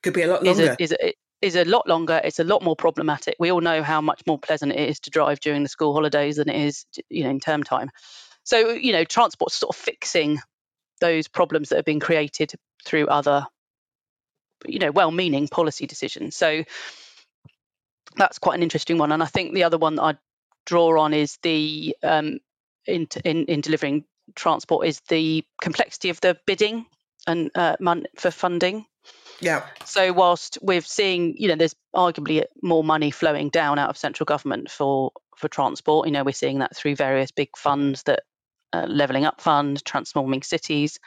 could 0.02 0.14
be 0.14 0.22
a 0.22 0.28
lot 0.28 0.42
longer. 0.42 0.62
Is 0.62 0.68
a, 0.68 0.82
is 0.82 0.92
a, 0.92 1.14
is 1.40 1.56
a 1.56 1.64
lot 1.64 1.86
longer. 1.86 2.20
It's 2.24 2.38
a 2.38 2.44
lot 2.44 2.62
more 2.62 2.76
problematic. 2.76 3.36
We 3.38 3.52
all 3.52 3.60
know 3.60 3.82
how 3.82 4.00
much 4.00 4.22
more 4.26 4.38
pleasant 4.38 4.72
it 4.72 4.88
is 4.88 5.00
to 5.00 5.10
drive 5.10 5.40
during 5.40 5.62
the 5.62 5.68
school 5.68 5.92
holidays 5.92 6.36
than 6.36 6.48
it 6.48 6.56
is, 6.66 6.86
you 7.10 7.24
know, 7.24 7.30
in 7.30 7.40
term 7.40 7.62
time. 7.62 7.90
So, 8.44 8.70
you 8.70 8.92
know, 8.92 9.04
transport's 9.04 9.56
sort 9.56 9.76
of 9.76 9.80
fixing 9.80 10.40
those 11.00 11.28
problems 11.28 11.68
that 11.68 11.76
have 11.76 11.84
been 11.84 12.00
created 12.00 12.52
through 12.84 13.06
other, 13.06 13.46
you 14.66 14.78
know, 14.80 14.90
well-meaning 14.90 15.46
policy 15.46 15.86
decisions. 15.86 16.34
So 16.34 16.64
that's 18.16 18.38
quite 18.40 18.56
an 18.56 18.64
interesting 18.64 18.98
one. 18.98 19.12
And 19.12 19.22
I 19.22 19.26
think 19.26 19.54
the 19.54 19.64
other 19.64 19.78
one 19.78 19.94
that 19.94 20.02
I'd 20.02 20.18
draw 20.68 21.00
on 21.00 21.14
is 21.14 21.38
the 21.42 21.96
um, 22.02 22.38
in, 22.86 23.08
in 23.24 23.46
in 23.46 23.60
delivering 23.60 24.04
transport 24.34 24.86
is 24.86 25.00
the 25.08 25.44
complexity 25.62 26.10
of 26.10 26.20
the 26.20 26.36
bidding 26.46 26.86
and 27.26 27.50
uh, 27.54 27.76
mon- 27.80 28.06
for 28.16 28.30
funding. 28.30 28.84
Yeah. 29.40 29.64
So 29.84 30.12
whilst 30.12 30.58
we're 30.60 30.82
seeing, 30.82 31.34
you 31.38 31.48
know, 31.48 31.56
there's 31.56 31.74
arguably 31.94 32.44
more 32.62 32.84
money 32.84 33.10
flowing 33.10 33.48
down 33.50 33.78
out 33.78 33.88
of 33.88 33.96
central 33.96 34.26
government 34.26 34.70
for 34.70 35.12
for 35.36 35.48
transport. 35.48 36.06
You 36.06 36.12
know, 36.12 36.24
we're 36.24 36.32
seeing 36.32 36.58
that 36.58 36.76
through 36.76 36.96
various 36.96 37.30
big 37.30 37.50
funds 37.56 38.02
that 38.04 38.20
uh, 38.72 38.86
leveling 38.88 39.24
up 39.24 39.40
fund, 39.40 39.82
transforming 39.84 40.42
cities, 40.42 40.98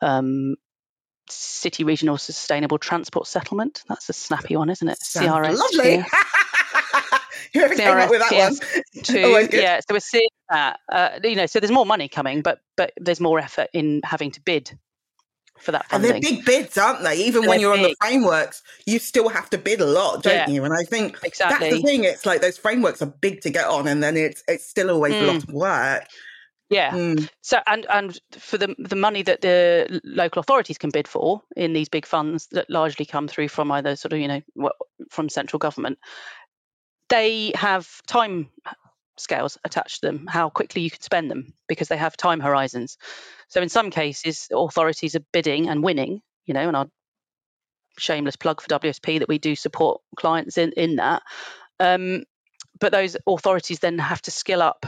um, 0.00 0.56
city 1.28 1.84
regional 1.84 2.16
sustainable 2.16 2.78
transport 2.78 3.26
settlement. 3.26 3.82
That's 3.88 4.08
a 4.08 4.14
snappy 4.14 4.56
one, 4.56 4.70
isn't 4.70 4.88
it? 4.88 4.98
Sounds 5.02 5.28
CRS. 5.28 5.58
Lovely. 5.58 6.06
Whoever 7.52 7.74
came 7.74 7.96
up 7.96 8.10
with 8.10 8.20
that 8.20 8.32
one. 8.32 8.82
Two, 9.02 9.22
oh, 9.24 9.48
yeah, 9.52 9.80
so 9.80 9.94
we're 9.94 10.00
seeing 10.00 10.28
that. 10.50 10.80
Uh, 10.90 11.18
you 11.22 11.36
know, 11.36 11.46
so 11.46 11.60
there's 11.60 11.72
more 11.72 11.86
money 11.86 12.08
coming, 12.08 12.42
but 12.42 12.60
but 12.76 12.92
there's 12.96 13.20
more 13.20 13.38
effort 13.38 13.68
in 13.72 14.00
having 14.04 14.30
to 14.32 14.40
bid 14.40 14.78
for 15.62 15.72
that 15.72 15.88
funding. 15.88 16.12
And 16.12 16.22
they're 16.22 16.32
big 16.32 16.44
bids, 16.44 16.76
aren't 16.76 17.02
they? 17.02 17.16
Even 17.16 17.46
when 17.46 17.60
you're 17.60 17.74
big. 17.74 17.84
on 17.84 17.90
the 17.90 17.96
frameworks, 18.00 18.62
you 18.86 18.98
still 18.98 19.28
have 19.28 19.48
to 19.50 19.58
bid 19.58 19.80
a 19.80 19.86
lot, 19.86 20.22
don't 20.22 20.34
yeah, 20.34 20.48
you? 20.48 20.64
And 20.64 20.74
I 20.74 20.82
think 20.82 21.18
exactly. 21.22 21.70
that's 21.70 21.82
the 21.82 21.86
thing. 21.86 22.04
It's 22.04 22.26
like 22.26 22.40
those 22.40 22.58
frameworks 22.58 23.00
are 23.02 23.06
big 23.06 23.40
to 23.42 23.50
get 23.50 23.66
on, 23.66 23.86
and 23.88 24.02
then 24.02 24.16
it's 24.16 24.42
it's 24.48 24.66
still 24.66 24.90
always 24.90 25.14
mm. 25.14 25.22
a 25.22 25.26
lot 25.26 25.36
of 25.36 25.52
work. 25.52 26.06
Yeah. 26.72 26.90
Mm. 26.90 27.28
So 27.42 27.60
and 27.66 27.86
and 27.90 28.18
for 28.32 28.56
the 28.56 28.74
the 28.78 28.96
money 28.96 29.22
that 29.22 29.42
the 29.42 30.00
local 30.04 30.40
authorities 30.40 30.78
can 30.78 30.90
bid 30.90 31.06
for 31.06 31.42
in 31.54 31.74
these 31.74 31.88
big 31.88 32.06
funds 32.06 32.48
that 32.52 32.70
largely 32.70 33.04
come 33.04 33.28
through 33.28 33.48
from 33.48 33.70
either 33.70 33.94
sort 33.94 34.14
of 34.14 34.18
you 34.18 34.28
know 34.28 34.70
from 35.10 35.28
central 35.28 35.58
government, 35.58 35.98
they 37.12 37.52
have 37.54 37.86
time 38.06 38.48
scales 39.18 39.58
attached 39.64 40.00
to 40.00 40.06
them, 40.06 40.26
how 40.26 40.48
quickly 40.48 40.80
you 40.80 40.90
can 40.90 41.02
spend 41.02 41.30
them, 41.30 41.52
because 41.68 41.88
they 41.88 41.96
have 41.98 42.16
time 42.16 42.40
horizons. 42.40 42.96
So 43.48 43.60
in 43.60 43.68
some 43.68 43.90
cases, 43.90 44.48
authorities 44.50 45.14
are 45.14 45.24
bidding 45.30 45.68
and 45.68 45.84
winning, 45.84 46.22
you 46.46 46.54
know, 46.54 46.66
and 46.66 46.74
our 46.76 46.86
shameless 47.98 48.36
plug 48.36 48.62
for 48.62 48.68
WSP 48.68 49.18
that 49.18 49.28
we 49.28 49.36
do 49.36 49.54
support 49.54 50.00
clients 50.16 50.56
in 50.56 50.72
in 50.72 50.96
that. 50.96 51.22
Um, 51.78 52.24
but 52.80 52.92
those 52.92 53.14
authorities 53.26 53.80
then 53.80 53.98
have 53.98 54.22
to 54.22 54.30
skill 54.30 54.62
up, 54.62 54.86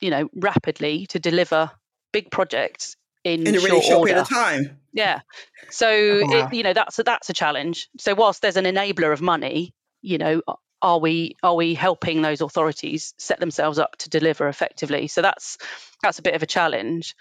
you 0.00 0.08
know, 0.08 0.30
rapidly 0.34 1.04
to 1.08 1.18
deliver 1.18 1.70
big 2.10 2.30
projects 2.30 2.96
in, 3.22 3.46
in 3.46 3.54
a 3.54 3.58
really 3.58 3.82
short, 3.82 3.98
order. 3.98 4.12
period 4.12 4.22
of 4.22 4.28
time. 4.30 4.80
Yeah. 4.94 5.20
So 5.68 5.88
oh, 5.90 6.26
wow. 6.26 6.48
it, 6.48 6.54
you 6.54 6.62
know 6.62 6.72
that's 6.72 6.98
a, 6.98 7.02
that's 7.02 7.28
a 7.28 7.34
challenge. 7.34 7.90
So 7.98 8.14
whilst 8.14 8.40
there's 8.40 8.56
an 8.56 8.64
enabler 8.64 9.12
of 9.12 9.20
money, 9.20 9.74
you 10.00 10.16
know, 10.16 10.40
are 10.82 10.98
we 10.98 11.36
are 11.42 11.54
we 11.54 11.74
helping 11.74 12.22
those 12.22 12.40
authorities 12.40 13.14
set 13.18 13.40
themselves 13.40 13.78
up 13.78 13.96
to 13.98 14.10
deliver 14.10 14.48
effectively? 14.48 15.08
So 15.08 15.22
that's 15.22 15.58
that's 16.02 16.18
a 16.18 16.22
bit 16.22 16.34
of 16.34 16.42
a 16.42 16.46
challenge. 16.46 17.14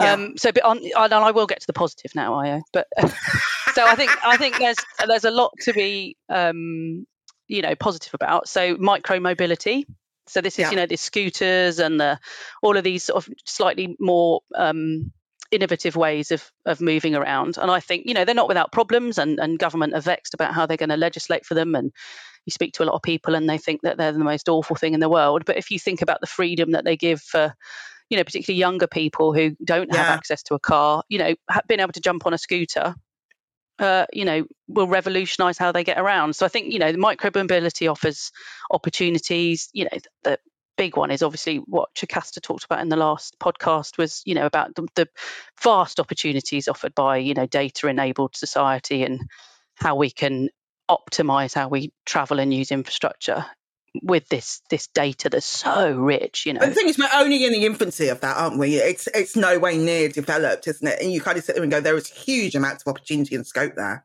Yeah. 0.00 0.12
Um, 0.12 0.36
so, 0.36 0.52
but 0.52 0.64
on, 0.64 0.78
and 0.78 1.14
I 1.14 1.30
will 1.30 1.46
get 1.46 1.60
to 1.60 1.66
the 1.66 1.72
positive 1.72 2.14
now, 2.14 2.34
Ayo. 2.34 2.62
But 2.72 2.86
so 2.98 3.84
I 3.86 3.94
think 3.94 4.10
I 4.24 4.36
think 4.36 4.58
there's 4.58 4.76
there's 5.06 5.24
a 5.24 5.30
lot 5.30 5.52
to 5.62 5.72
be 5.72 6.16
um, 6.28 7.06
you 7.48 7.62
know 7.62 7.74
positive 7.74 8.14
about. 8.14 8.48
So 8.48 8.76
micro 8.78 9.20
mobility. 9.20 9.86
So 10.28 10.40
this 10.40 10.54
is 10.54 10.64
yeah. 10.64 10.70
you 10.70 10.76
know 10.76 10.86
the 10.86 10.96
scooters 10.96 11.78
and 11.78 12.00
the 12.00 12.18
all 12.62 12.76
of 12.76 12.84
these 12.84 13.04
sort 13.04 13.24
of 13.24 13.32
slightly 13.44 13.96
more 14.00 14.40
um, 14.54 15.12
innovative 15.50 15.96
ways 15.96 16.32
of 16.32 16.50
of 16.66 16.80
moving 16.80 17.14
around. 17.14 17.56
And 17.56 17.70
I 17.70 17.80
think 17.80 18.06
you 18.06 18.14
know 18.14 18.24
they're 18.24 18.34
not 18.34 18.48
without 18.48 18.72
problems, 18.72 19.18
and 19.18 19.38
and 19.38 19.58
government 19.58 19.94
are 19.94 20.00
vexed 20.00 20.34
about 20.34 20.52
how 20.52 20.66
they're 20.66 20.76
going 20.76 20.90
to 20.90 20.96
legislate 20.96 21.46
for 21.46 21.54
them 21.54 21.74
and 21.74 21.92
you 22.46 22.52
speak 22.52 22.72
to 22.74 22.82
a 22.82 22.86
lot 22.86 22.94
of 22.94 23.02
people 23.02 23.34
and 23.34 23.48
they 23.48 23.58
think 23.58 23.82
that 23.82 23.98
they're 23.98 24.12
the 24.12 24.18
most 24.20 24.48
awful 24.48 24.76
thing 24.76 24.94
in 24.94 25.00
the 25.00 25.08
world. 25.08 25.44
But 25.44 25.58
if 25.58 25.70
you 25.70 25.78
think 25.78 26.00
about 26.00 26.20
the 26.20 26.26
freedom 26.26 26.70
that 26.72 26.84
they 26.84 26.96
give 26.96 27.20
for, 27.20 27.54
you 28.08 28.16
know, 28.16 28.24
particularly 28.24 28.58
younger 28.58 28.86
people 28.86 29.34
who 29.34 29.56
don't 29.64 29.90
yeah. 29.92 29.98
have 29.98 30.16
access 30.16 30.42
to 30.44 30.54
a 30.54 30.60
car, 30.60 31.02
you 31.08 31.18
know, 31.18 31.34
being 31.68 31.80
able 31.80 31.92
to 31.92 32.00
jump 32.00 32.24
on 32.24 32.32
a 32.32 32.38
scooter, 32.38 32.94
uh, 33.78 34.06
you 34.12 34.24
know, 34.24 34.46
will 34.68 34.86
revolutionise 34.86 35.58
how 35.58 35.72
they 35.72 35.84
get 35.84 35.98
around. 35.98 36.34
So 36.34 36.46
I 36.46 36.48
think, 36.48 36.72
you 36.72 36.78
know, 36.78 36.92
the 36.92 36.98
micromobility 36.98 37.90
offers 37.90 38.30
opportunities. 38.70 39.68
You 39.72 39.84
know, 39.84 39.98
the 40.22 40.38
big 40.76 40.96
one 40.96 41.10
is 41.10 41.22
obviously 41.22 41.56
what 41.56 41.90
Chicasta 41.94 42.40
talked 42.40 42.64
about 42.64 42.80
in 42.80 42.88
the 42.88 42.96
last 42.96 43.36
podcast 43.38 43.98
was, 43.98 44.22
you 44.24 44.34
know, 44.34 44.46
about 44.46 44.74
the, 44.74 44.86
the 44.94 45.08
vast 45.62 46.00
opportunities 46.00 46.68
offered 46.68 46.94
by, 46.94 47.18
you 47.18 47.34
know, 47.34 47.46
data 47.46 47.88
enabled 47.88 48.36
society 48.36 49.02
and 49.02 49.20
how 49.74 49.96
we 49.96 50.10
can 50.10 50.48
optimize 50.90 51.54
how 51.54 51.68
we 51.68 51.92
travel 52.04 52.38
and 52.40 52.52
use 52.52 52.70
infrastructure 52.70 53.46
with 54.02 54.28
this 54.28 54.60
this 54.70 54.88
data 54.88 55.28
that's 55.28 55.46
so 55.46 55.92
rich, 55.92 56.46
you 56.46 56.52
know. 56.52 56.60
But 56.60 56.70
the 56.70 56.74
thing 56.74 56.88
is, 56.88 56.98
we're 56.98 57.08
only 57.14 57.44
in 57.44 57.52
the 57.52 57.64
infancy 57.64 58.08
of 58.08 58.20
that, 58.20 58.36
aren't 58.36 58.58
we? 58.58 58.76
It's 58.76 59.08
it's 59.08 59.36
no 59.36 59.58
way 59.58 59.78
near 59.78 60.08
developed, 60.08 60.66
isn't 60.66 60.86
it? 60.86 61.00
And 61.00 61.12
you 61.12 61.20
kind 61.20 61.38
of 61.38 61.44
sit 61.44 61.54
there 61.54 61.62
and 61.62 61.72
go, 61.72 61.80
there 61.80 61.96
is 61.96 62.08
huge 62.08 62.54
amounts 62.54 62.82
of 62.86 62.90
opportunity 62.90 63.34
and 63.34 63.46
scope 63.46 63.74
there. 63.76 64.04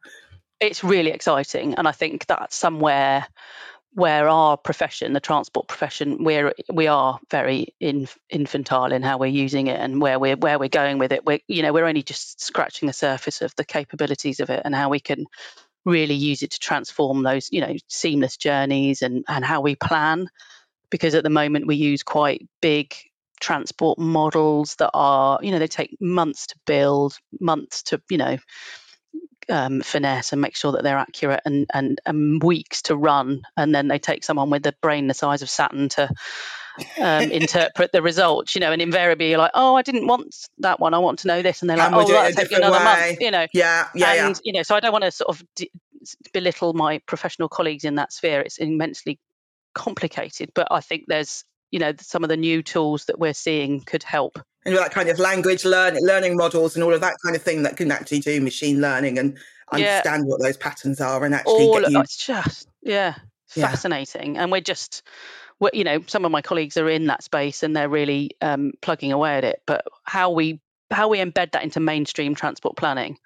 It's 0.60 0.84
really 0.84 1.12
exciting, 1.12 1.76
and 1.76 1.88
I 1.88 1.92
think 1.92 2.28
that's 2.28 2.56
somewhere 2.56 3.28
where 3.94 4.30
our 4.30 4.56
profession, 4.56 5.12
the 5.12 5.20
transport 5.20 5.68
profession, 5.68 6.24
we're 6.24 6.54
we 6.72 6.88
are 6.88 7.20
very 7.30 7.74
in, 7.80 8.08
infantile 8.30 8.92
in 8.94 9.02
how 9.02 9.18
we're 9.18 9.26
using 9.26 9.68
it 9.68 9.80
and 9.80 10.02
where 10.02 10.18
we're 10.18 10.38
where 10.38 10.60
we're 10.60 10.70
going 10.70 10.98
with 10.98 11.12
it. 11.12 11.26
We're 11.26 11.40
you 11.48 11.62
know 11.62 11.74
we're 11.74 11.86
only 11.86 12.04
just 12.04 12.42
scratching 12.42 12.88
the 12.88 12.94
surface 12.94 13.42
of 13.42 13.54
the 13.56 13.66
capabilities 13.66 14.40
of 14.40 14.50
it 14.50 14.62
and 14.64 14.74
how 14.74 14.90
we 14.90 15.00
can 15.00 15.26
really 15.86 16.16
use 16.16 16.44
it 16.44 16.52
to 16.52 16.60
transform 16.60 17.24
those, 17.24 17.50
you 17.52 17.62
know, 17.62 17.76
seamless 17.88 18.38
journeys 18.38 19.02
and, 19.02 19.26
and 19.28 19.44
how 19.44 19.62
we 19.62 19.76
plan. 19.76 20.28
Because 20.90 21.16
at 21.16 21.24
the 21.24 21.30
moment 21.30 21.68
we 21.68 21.76
use 21.76 22.04
quite 22.04 22.48
big 22.62 22.94
transport 23.40 23.98
models 23.98 24.76
that 24.76 24.92
are, 24.94 25.40
you 25.42 25.52
know, 25.52 25.60
they 25.60 25.68
take 25.68 25.98
months 26.00 26.48
to 26.48 26.56
build, 26.66 27.18
months 27.40 27.84
to, 27.84 28.02
you 28.10 28.18
know, 28.18 28.38
um, 29.50 29.82
finesse 29.82 30.32
and 30.32 30.42
make 30.42 30.56
sure 30.56 30.74
that 30.74 30.84
they're 30.84 30.98
accurate 30.98 31.42
and, 31.46 31.68
and, 31.74 32.00
and 32.06 32.44
weeks 32.44 32.84
to 32.84 32.96
run. 32.96 33.42
And 33.58 33.74
then 33.74 33.88
they 33.88 34.00
take 34.00 34.24
someone 34.24 34.50
with 34.50 34.66
a 34.66 34.76
brain 34.82 35.08
the 35.08 35.14
size 35.14 35.42
of 35.42 35.50
Saturn 35.50 35.90
to 35.90 36.10
um, 37.00 37.24
interpret 37.32 37.92
the 37.92 38.02
results, 38.02 38.56
you 38.56 38.62
know, 38.62 38.72
and 38.72 38.82
invariably 38.82 39.30
you're 39.30 39.38
like, 39.38 39.52
oh, 39.54 39.76
I 39.76 39.82
didn't 39.82 40.08
want 40.08 40.48
that 40.60 40.80
one. 40.80 40.94
I 40.94 41.00
want 41.00 41.20
to 41.20 41.28
know 41.28 41.42
this. 41.42 41.62
And 41.62 41.70
they're 41.70 41.78
like, 41.78 41.92
oh, 41.94 42.08
that'll 42.08 42.32
take 42.36 42.52
another 42.52 42.78
way. 42.78 42.84
month, 42.84 43.22
you 43.22 43.32
know. 43.32 43.48
Yeah, 43.54 43.88
yeah, 43.96 44.26
and, 44.26 44.36
yeah. 44.36 44.42
you 44.44 44.54
know, 44.54 44.64
so 44.64 44.76
I 44.76 44.80
don't 44.80 44.92
want 44.92 45.04
to 45.04 45.12
sort 45.12 45.30
of 45.30 45.44
d- 45.56 45.72
belittle 46.34 46.74
my 46.74 47.00
professional 47.06 47.50
colleagues 47.50 47.84
in 47.84 47.96
that 47.96 48.14
sphere. 48.14 48.42
It's 48.42 48.58
immensely 48.58 49.20
complicated, 49.74 50.52
but 50.54 50.68
I 50.72 50.82
think 50.82 51.06
there's, 51.08 51.44
you 51.72 51.80
know, 51.80 51.94
some 52.00 52.24
of 52.24 52.30
the 52.30 52.38
new 52.38 52.62
tools 52.62 53.06
that 53.06 53.20
we're 53.20 53.34
seeing 53.34 53.82
could 53.82 54.04
help. 54.04 54.40
And 54.66 54.76
that 54.78 54.92
kind 54.92 55.10
of 55.10 55.18
language 55.18 55.66
learning, 55.66 56.06
learning 56.06 56.38
models 56.38 56.76
and 56.76 56.84
all 56.84 56.94
of 56.94 57.02
that 57.02 57.16
kind 57.24 57.36
of 57.36 57.42
thing 57.42 57.64
that 57.64 57.78
can 57.78 57.92
actually 57.92 58.20
do 58.20 58.40
machine 58.42 58.80
learning 58.80 59.18
and 59.18 59.38
understand 59.72 60.24
yeah. 60.24 60.30
what 60.30 60.42
those 60.42 60.58
patterns 60.58 61.02
are 61.02 61.24
and 61.26 61.34
actually 61.34 61.54
all, 61.54 61.80
get 61.80 61.92
you... 61.92 62.00
It's 62.02 62.18
just, 62.18 62.68
yeah, 62.84 63.16
fascinating. 63.48 64.36
Yeah. 64.36 64.44
And 64.44 64.52
we're 64.52 64.62
just, 64.62 65.04
you 65.74 65.84
know, 65.84 66.04
some 66.08 66.26
of 66.26 66.32
my 66.32 66.42
colleagues 66.42 66.78
are 66.78 66.90
in 66.90 67.08
that 67.08 67.24
space 67.24 67.64
and 67.64 67.76
they're 67.76 67.90
really 67.90 68.32
um, 68.42 68.74
plugging 68.82 69.12
away 69.12 69.38
at 69.38 69.44
it. 69.44 69.62
But 69.66 69.86
how 70.04 70.32
we 70.32 70.60
how 70.90 71.08
we 71.08 71.20
embed 71.20 71.52
that 71.52 71.64
into 71.64 71.80
mainstream 71.80 72.36
transport 72.36 72.76
planning 72.76 73.18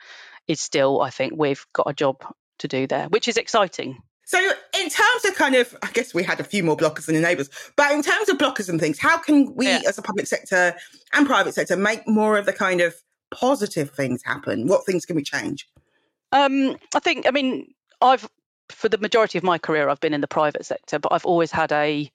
is 0.47 0.59
still, 0.59 1.01
I 1.01 1.09
think, 1.09 1.33
we've 1.35 1.65
got 1.73 1.89
a 1.89 1.93
job 1.93 2.17
to 2.59 2.67
do 2.67 2.87
there, 2.87 3.07
which 3.07 3.27
is 3.27 3.37
exciting. 3.37 3.97
So, 4.25 4.39
in 4.39 4.89
terms 4.89 5.25
of 5.25 5.35
kind 5.35 5.55
of, 5.55 5.75
I 5.83 5.91
guess 5.91 6.13
we 6.13 6.23
had 6.23 6.39
a 6.39 6.43
few 6.43 6.63
more 6.63 6.75
blockers 6.75 7.05
than 7.05 7.15
enablers, 7.15 7.49
but 7.75 7.91
in 7.91 8.01
terms 8.01 8.27
of 8.27 8.37
blockers 8.37 8.69
and 8.69 8.79
things, 8.79 8.99
how 8.99 9.17
can 9.17 9.53
we, 9.55 9.67
yeah. 9.67 9.81
as 9.87 9.97
a 9.97 10.01
public 10.01 10.25
sector 10.25 10.75
and 11.13 11.27
private 11.27 11.53
sector, 11.53 11.77
make 11.77 12.07
more 12.07 12.37
of 12.37 12.45
the 12.45 12.53
kind 12.53 12.81
of 12.81 12.95
positive 13.31 13.91
things 13.91 14.23
happen? 14.23 14.67
What 14.67 14.85
things 14.85 15.05
can 15.05 15.15
we 15.15 15.23
change? 15.23 15.67
Um, 16.31 16.75
I 16.95 16.99
think, 16.99 17.27
I 17.27 17.31
mean, 17.31 17.67
I've, 18.01 18.27
for 18.69 18.89
the 18.89 18.97
majority 18.97 19.37
of 19.37 19.43
my 19.43 19.57
career, 19.57 19.89
I've 19.89 19.99
been 19.99 20.13
in 20.13 20.21
the 20.21 20.27
private 20.27 20.65
sector, 20.65 20.99
but 20.99 21.11
I've 21.11 21.25
always 21.25 21.51
had 21.51 21.71
a, 21.71 22.09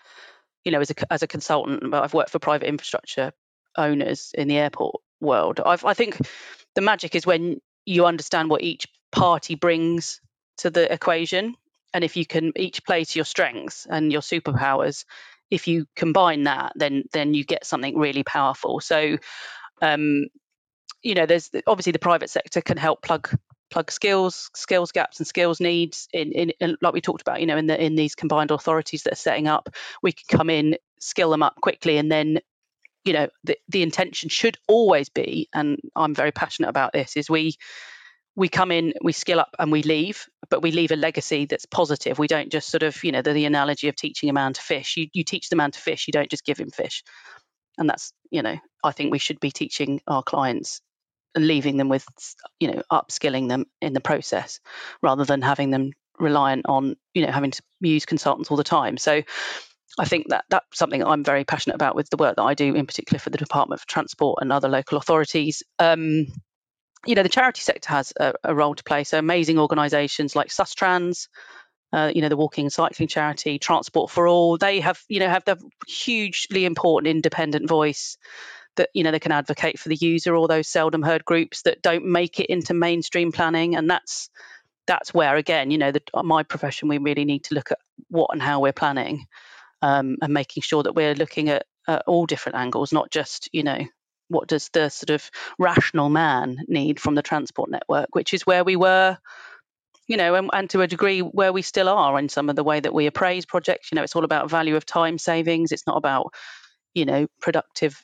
you 0.64 0.73
know, 0.73 0.80
as 0.80 0.90
a, 0.90 1.12
as 1.12 1.23
a 1.23 1.26
consultant, 1.26 1.90
but 1.90 2.02
I've 2.02 2.14
worked 2.14 2.30
for 2.30 2.38
private 2.38 2.69
infrastructure 2.69 3.33
owners 3.76 4.33
in 4.37 4.49
the 4.49 4.59
airport 4.59 4.97
world. 5.21 5.61
I've, 5.64 5.85
I 5.85 5.95
think 5.95 6.19
the 6.75 6.80
magic 6.80 7.14
is 7.14 7.26
when 7.26 7.61
you 7.85 8.07
understand 8.07 8.50
what 8.50 8.62
each 8.62 8.87
party 9.12 9.54
brings 9.54 10.21
to 10.59 10.71
the 10.71 10.92
equation 10.92 11.57
and 11.92 12.04
if 12.04 12.16
you 12.16 12.26
can 12.26 12.52
each 12.57 12.85
play 12.85 13.04
to 13.04 13.19
your 13.19 13.25
strengths 13.25 13.87
and 13.88 14.12
your 14.12 14.21
superpowers 14.21 15.04
if 15.50 15.66
you 15.66 15.87
combine 15.97 16.45
that 16.45 16.73
then 16.76 17.04
then 17.12 17.35
you 17.35 17.45
get 17.45 17.66
something 17.66 17.99
really 17.99 18.23
powerful 18.23 18.78
so 18.78 19.16
um 19.83 20.26
you 21.02 21.14
know 21.14 21.26
there's 21.26 21.50
obviously 21.66 21.92
the 21.92 21.99
private 21.99 22.30
sector 22.30 22.61
can 22.61 22.76
help 22.76 23.02
plug 23.02 23.30
plug 23.71 23.91
skills 23.91 24.50
skills 24.55 24.93
gaps 24.93 25.19
and 25.19 25.27
skills 25.27 25.61
needs 25.61 26.09
in, 26.12 26.33
in, 26.33 26.50
in, 26.61 26.77
like 26.83 26.93
we 26.93 27.00
talked 27.00 27.23
about 27.23 27.41
you 27.41 27.47
know 27.47 27.57
in 27.57 27.67
the 27.67 27.83
in 27.83 27.95
these 27.95 28.15
combined 28.15 28.50
authorities 28.50 29.05
that 29.05 29.12
are 29.12 29.17
setting 29.17 29.49
up 29.49 29.69
we 30.03 30.12
can 30.12 30.39
come 30.39 30.50
in 30.50 30.77
skill 30.99 31.31
them 31.31 31.43
up 31.43 31.55
quickly 31.61 31.97
and 31.97 32.11
then 32.11 32.39
you 33.05 33.12
know 33.12 33.29
the, 33.45 33.57
the 33.69 33.83
intention 33.83 34.29
should 34.29 34.57
always 34.69 35.09
be 35.09 35.49
and 35.55 35.79
i'm 35.97 36.15
very 36.15 36.33
passionate 36.33 36.69
about 36.69 36.93
this 36.93 37.17
is 37.17 37.31
we 37.31 37.55
we 38.37 38.49
come 38.49 38.71
in, 38.71 38.95
we 39.03 39.12
skill 39.12 39.41
up, 39.41 39.55
and 39.59 39.73
we 39.73 39.83
leave, 39.83 40.27
but 40.49 40.62
we 40.62 40.71
leave 40.71 40.93
a 40.93 40.97
legacy 40.97 41.47
that's 41.47 41.67
positive. 41.67 42.19
We 42.19 42.27
don't 42.27 42.50
just 42.50 42.71
sort 42.71 42.83
of, 42.83 43.03
you 43.05 43.12
know, 43.12 43.23
the, 43.23 43.33
the 43.33 43.45
analogy 43.45 43.89
of 43.89 43.97
teaching 43.97 44.31
a 44.31 44.33
man 44.33 44.53
to 44.53 44.62
fish. 44.62 44.97
You, 44.97 45.09
you 45.12 45.25
teach 45.25 45.49
the 45.49 45.57
man 45.57 45.73
to 45.73 45.79
fish, 45.79 46.07
you 46.07 46.12
don't 46.12 46.31
just 46.31 46.45
give 46.45 46.59
him 46.59 46.71
fish. 46.71 47.03
And 47.77 47.89
that's, 47.89 48.12
you 48.31 48.43
know, 48.43 48.57
I 48.85 48.93
think 48.93 49.11
we 49.11 49.19
should 49.19 49.41
be 49.41 49.50
teaching 49.50 50.00
our 50.07 50.23
clients 50.23 50.81
and 51.35 51.47
leaving 51.47 51.77
them 51.77 51.89
with, 51.89 52.05
you 52.59 52.73
know, 52.73 52.83
upskilling 52.91 53.49
them 53.49 53.67
in 53.81 53.93
the 53.93 54.01
process 54.01 54.61
rather 55.03 55.25
than 55.25 55.43
having 55.43 55.71
them 55.71 55.93
reliant 56.19 56.67
on, 56.67 56.97
you 57.15 57.25
know, 57.25 57.33
having 57.33 57.51
to 57.51 57.63
use 57.81 58.07
consultants 58.07 58.51
all 58.51 58.57
the 58.57 58.65
time. 58.65 58.97
So 58.97 59.23
I 59.99 60.05
think 60.05 60.29
that 60.29 60.45
that's 60.51 60.79
something 60.79 61.03
I'm 61.03 61.25
very 61.25 61.45
passionate 61.45 61.75
about 61.75 61.97
with 61.97 62.11
the 62.11 62.17
work 62.17 62.37
that 62.37 62.43
I 62.43 62.55
do, 62.55 62.75
in 62.75 62.87
particular 62.87 63.19
for 63.19 63.31
the 63.31 63.39
Department 63.39 63.81
for 63.81 63.89
Transport 63.89 64.39
and 64.41 64.53
other 64.53 64.69
local 64.69 64.99
authorities. 64.99 65.63
Um, 65.79 66.27
you 67.07 67.15
know, 67.15 67.23
the 67.23 67.29
charity 67.29 67.61
sector 67.63 67.89
has 67.89 68.13
a, 68.19 68.35
a 68.45 68.55
role 68.55 68.75
to 68.75 68.85
play. 68.85 69.05
So 69.05 69.19
amazing 69.19 69.59
organisations 69.59 70.37
like 70.37 70.49
Sustrans, 70.49 71.29
uh, 71.93 72.13
you 72.15 72.23
know, 72.23 72.29
the 72.29 72.37
walking 72.37 72.67
and 72.67 72.73
cycling 72.73 73.09
charity, 73.09 73.59
Transport 73.59 74.11
for 74.11 74.29
All, 74.29 74.59
they 74.59 74.81
have, 74.81 75.01
you 75.09 75.19
know, 75.19 75.29
have 75.29 75.45
the 75.45 75.59
hugely 75.87 76.65
important 76.65 77.11
independent 77.11 77.69
voice 77.69 78.17
that, 78.77 78.91
you 78.95 79.03
know, 79.03 79.11
they 79.11 79.19
can 79.19 79.33
advocate 79.33 79.79
for 79.79 79.89
the 79.89 79.97
user 79.97 80.35
or 80.35 80.49
those 80.49 80.69
seldom 80.69 81.03
heard 81.03 81.25
groups 81.25 81.62
that 81.62 81.83
don't 81.83 82.05
make 82.05 82.41
it 82.41 82.47
into 82.47 82.75
mainstream 82.75 83.33
planning. 83.33 83.77
And 83.77 83.89
that's 83.91 84.31
that's 84.87 85.15
where, 85.15 85.37
again, 85.37 85.71
you 85.71 85.79
know, 85.79 85.93
the, 85.93 86.03
my 86.23 86.43
profession, 86.43 86.89
we 86.89 86.99
really 86.99 87.25
need 87.25 87.45
to 87.45 87.55
look 87.55 87.71
at 87.71 87.79
what 88.09 88.31
and 88.33 88.43
how 88.43 88.61
we're 88.61 88.73
planning 88.73 89.27
um, 89.83 90.17
and 90.21 90.33
making 90.33 90.62
sure 90.62 90.83
that 90.83 90.95
we're 90.95 91.15
looking 91.15 91.49
at, 91.49 91.65
at 91.87 92.03
all 92.07 92.27
different 92.27 92.57
angles, 92.57 92.93
not 92.93 93.11
just, 93.11 93.49
you 93.53 93.62
know, 93.62 93.79
what 94.29 94.49
does 94.49 94.69
the 94.73 94.89
sort 94.89 95.11
of 95.11 95.31
rational 95.59 96.09
man 96.09 96.59
need 96.69 97.00
from 97.00 97.15
the 97.15 97.23
transport 97.23 97.71
network, 97.71 98.09
which 98.12 98.33
is 98.33 98.47
where 98.47 98.65
we 98.65 98.77
were, 98.77 99.19
you 100.07 100.17
know, 100.17 100.35
and, 100.35 100.50
and, 100.53 100.71
to 100.71 100.83
a 100.83 100.87
degree 100.87 101.21
where 101.21 101.53
we 101.53 101.62
still 101.62 101.89
are 101.89 102.19
in 102.19 102.29
some 102.29 102.49
of 102.49 102.57
the 102.57 102.65
way 102.65 102.81
that 102.81 102.95
we 102.95 103.07
appraise 103.07 103.47
projects. 103.47 103.91
You 103.91 103.97
know, 103.97 104.03
it's 104.03 104.17
all 104.17 104.25
about 104.25 104.50
value 104.50 104.77
of 104.77 104.87
time 104.87 105.19
savings. 105.19 105.73
It's 105.73 105.87
not 105.87 105.97
about, 105.97 106.33
you 106.95 107.05
know, 107.05 107.27
productive 107.41 108.00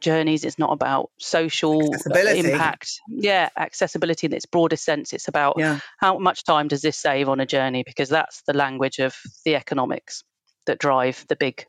journeys. 0.00 0.44
It's 0.44 0.58
not 0.58 0.72
about 0.72 1.10
social 1.18 1.94
impact. 1.94 3.00
Yeah, 3.08 3.48
accessibility 3.56 4.26
in 4.26 4.32
its 4.32 4.46
broadest 4.46 4.84
sense. 4.84 5.12
It's 5.12 5.28
about 5.28 5.56
yeah. 5.58 5.80
how 5.98 6.18
much 6.18 6.44
time 6.44 6.68
does 6.68 6.82
this 6.82 6.96
save 6.96 7.28
on 7.28 7.40
a 7.40 7.46
journey 7.46 7.82
because 7.84 8.08
that's 8.08 8.42
the 8.46 8.52
language 8.54 8.98
of 8.98 9.14
the 9.44 9.56
economics 9.56 10.22
that 10.66 10.78
drive 10.78 11.24
the 11.28 11.36
big 11.36 11.66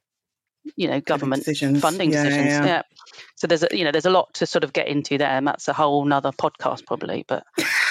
you 0.75 0.87
know 0.87 0.99
government 0.99 1.45
decisions. 1.45 1.79
funding 1.79 2.11
yeah, 2.11 2.23
decisions 2.23 2.51
yeah, 2.51 2.65
yeah. 2.65 2.81
so 3.35 3.47
there's 3.47 3.63
a 3.63 3.67
you 3.71 3.85
know 3.85 3.91
there's 3.91 4.05
a 4.05 4.09
lot 4.09 4.33
to 4.33 4.45
sort 4.45 4.65
of 4.65 4.73
get 4.73 4.87
into 4.87 5.17
there 5.17 5.29
and 5.29 5.47
that's 5.47 5.67
a 5.69 5.73
whole 5.73 6.03
nother 6.03 6.31
podcast 6.31 6.85
probably 6.85 7.23
but 7.27 7.45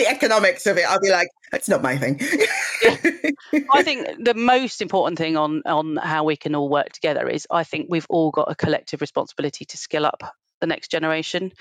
the 0.00 0.08
economics 0.08 0.66
of 0.66 0.76
it 0.76 0.84
i'll 0.88 1.00
be 1.00 1.10
like 1.10 1.28
it's 1.52 1.68
not 1.68 1.82
my 1.82 1.96
thing 1.96 2.18
i 3.72 3.82
think 3.82 4.06
the 4.24 4.34
most 4.34 4.80
important 4.80 5.18
thing 5.18 5.36
on 5.36 5.62
on 5.66 5.96
how 5.96 6.24
we 6.24 6.36
can 6.36 6.54
all 6.54 6.68
work 6.68 6.90
together 6.90 7.28
is 7.28 7.46
i 7.50 7.64
think 7.64 7.86
we've 7.88 8.06
all 8.08 8.30
got 8.30 8.50
a 8.50 8.54
collective 8.54 9.00
responsibility 9.00 9.64
to 9.64 9.76
skill 9.76 10.06
up 10.06 10.22
the 10.60 10.66
next 10.66 10.90
generation 10.90 11.52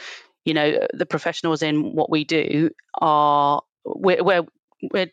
you 0.46 0.54
know 0.54 0.80
the 0.94 1.06
professionals 1.06 1.62
in 1.62 1.94
what 1.94 2.10
we 2.10 2.24
do 2.24 2.70
are 2.96 3.62
we're, 3.86 4.24
we're 4.24 4.46
we're 4.92 5.12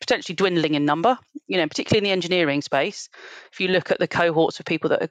potentially 0.00 0.34
dwindling 0.34 0.74
in 0.74 0.84
number, 0.84 1.16
you 1.46 1.58
know, 1.58 1.66
particularly 1.66 1.98
in 1.98 2.04
the 2.04 2.10
engineering 2.10 2.62
space. 2.62 3.08
If 3.52 3.60
you 3.60 3.68
look 3.68 3.90
at 3.90 3.98
the 3.98 4.08
cohorts 4.08 4.58
of 4.58 4.66
people 4.66 4.90
that 4.90 5.02
are 5.02 5.08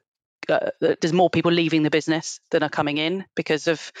uh, 0.48 0.70
there's 0.80 1.12
more 1.12 1.30
people 1.30 1.52
leaving 1.52 1.84
the 1.84 1.90
business 1.90 2.40
than 2.50 2.64
are 2.64 2.68
coming 2.68 2.98
in 2.98 3.24
because 3.36 3.68
of 3.68 3.92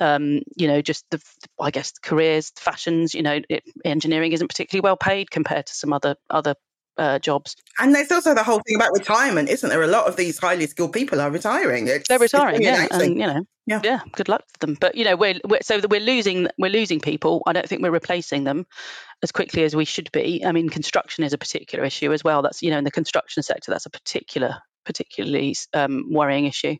um, 0.00 0.40
you 0.56 0.66
know 0.66 0.82
just 0.82 1.04
the 1.10 1.20
I 1.60 1.70
guess 1.70 1.92
careers, 1.92 2.52
fashions. 2.56 3.14
You 3.14 3.22
know, 3.22 3.40
it, 3.48 3.64
engineering 3.84 4.32
isn't 4.32 4.48
particularly 4.48 4.82
well 4.82 4.96
paid 4.96 5.30
compared 5.30 5.66
to 5.66 5.74
some 5.74 5.92
other 5.92 6.16
other 6.30 6.54
uh, 6.96 7.18
jobs. 7.18 7.56
And 7.78 7.94
there's 7.94 8.10
also 8.10 8.34
the 8.34 8.44
whole 8.44 8.60
thing 8.66 8.76
about 8.76 8.92
retirement, 8.92 9.48
isn't 9.48 9.68
there? 9.68 9.82
A 9.82 9.88
lot 9.88 10.06
of 10.06 10.16
these 10.16 10.38
highly 10.38 10.66
skilled 10.66 10.92
people 10.92 11.20
are 11.20 11.30
retiring. 11.30 11.88
It's, 11.88 12.08
They're 12.08 12.18
retiring, 12.18 12.62
yeah, 12.62 12.86
and 12.90 13.18
you 13.18 13.26
know, 13.26 13.46
yeah. 13.66 13.80
yeah, 13.82 14.00
good 14.12 14.28
luck 14.28 14.44
to 14.54 14.66
them. 14.66 14.76
But 14.80 14.94
you 14.94 15.04
know, 15.04 15.16
we're, 15.16 15.40
we're 15.44 15.62
so 15.62 15.80
we're 15.88 16.00
losing 16.00 16.48
we're 16.58 16.70
losing 16.70 17.00
people. 17.00 17.42
I 17.46 17.52
don't 17.52 17.68
think 17.68 17.82
we're 17.82 17.90
replacing 17.90 18.44
them 18.44 18.66
as 19.22 19.32
quickly 19.32 19.64
as 19.64 19.74
we 19.74 19.84
should 19.84 20.10
be. 20.12 20.44
I 20.44 20.52
mean, 20.52 20.68
construction 20.68 21.24
is 21.24 21.32
a 21.32 21.38
particular 21.38 21.84
issue 21.84 22.12
as 22.12 22.22
well. 22.22 22.42
That's 22.42 22.62
you 22.62 22.70
know, 22.70 22.78
in 22.78 22.84
the 22.84 22.90
construction 22.90 23.42
sector, 23.42 23.70
that's 23.70 23.86
a 23.86 23.90
particular 23.90 24.58
particularly 24.84 25.56
um, 25.72 26.06
worrying 26.10 26.46
issue. 26.46 26.76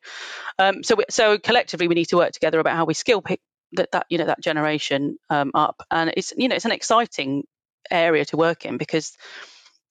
Um, 0.59 0.83
so, 0.83 0.97
we, 0.97 1.05
so 1.11 1.39
collectively, 1.39 1.89
we 1.89 1.95
need 1.95 2.07
to 2.07 2.17
work 2.17 2.33
together 2.33 2.59
about 2.61 2.77
how 2.77 2.85
we 2.85 2.95
skill 2.95 3.23
pick 3.23 3.41
that, 3.73 3.93
that 3.93 4.07
you 4.09 4.19
know 4.19 4.27
that 4.27 4.41
generation 4.41 5.19
um, 5.31 5.51
up, 5.55 5.83
and 5.91 6.13
it's 6.17 6.33
you 6.37 6.49
know 6.49 6.57
it's 6.57 6.65
an 6.65 6.73
exciting 6.73 7.45
area 7.91 8.25
to 8.25 8.37
work 8.37 8.65
in 8.65 8.79
because 8.79 9.17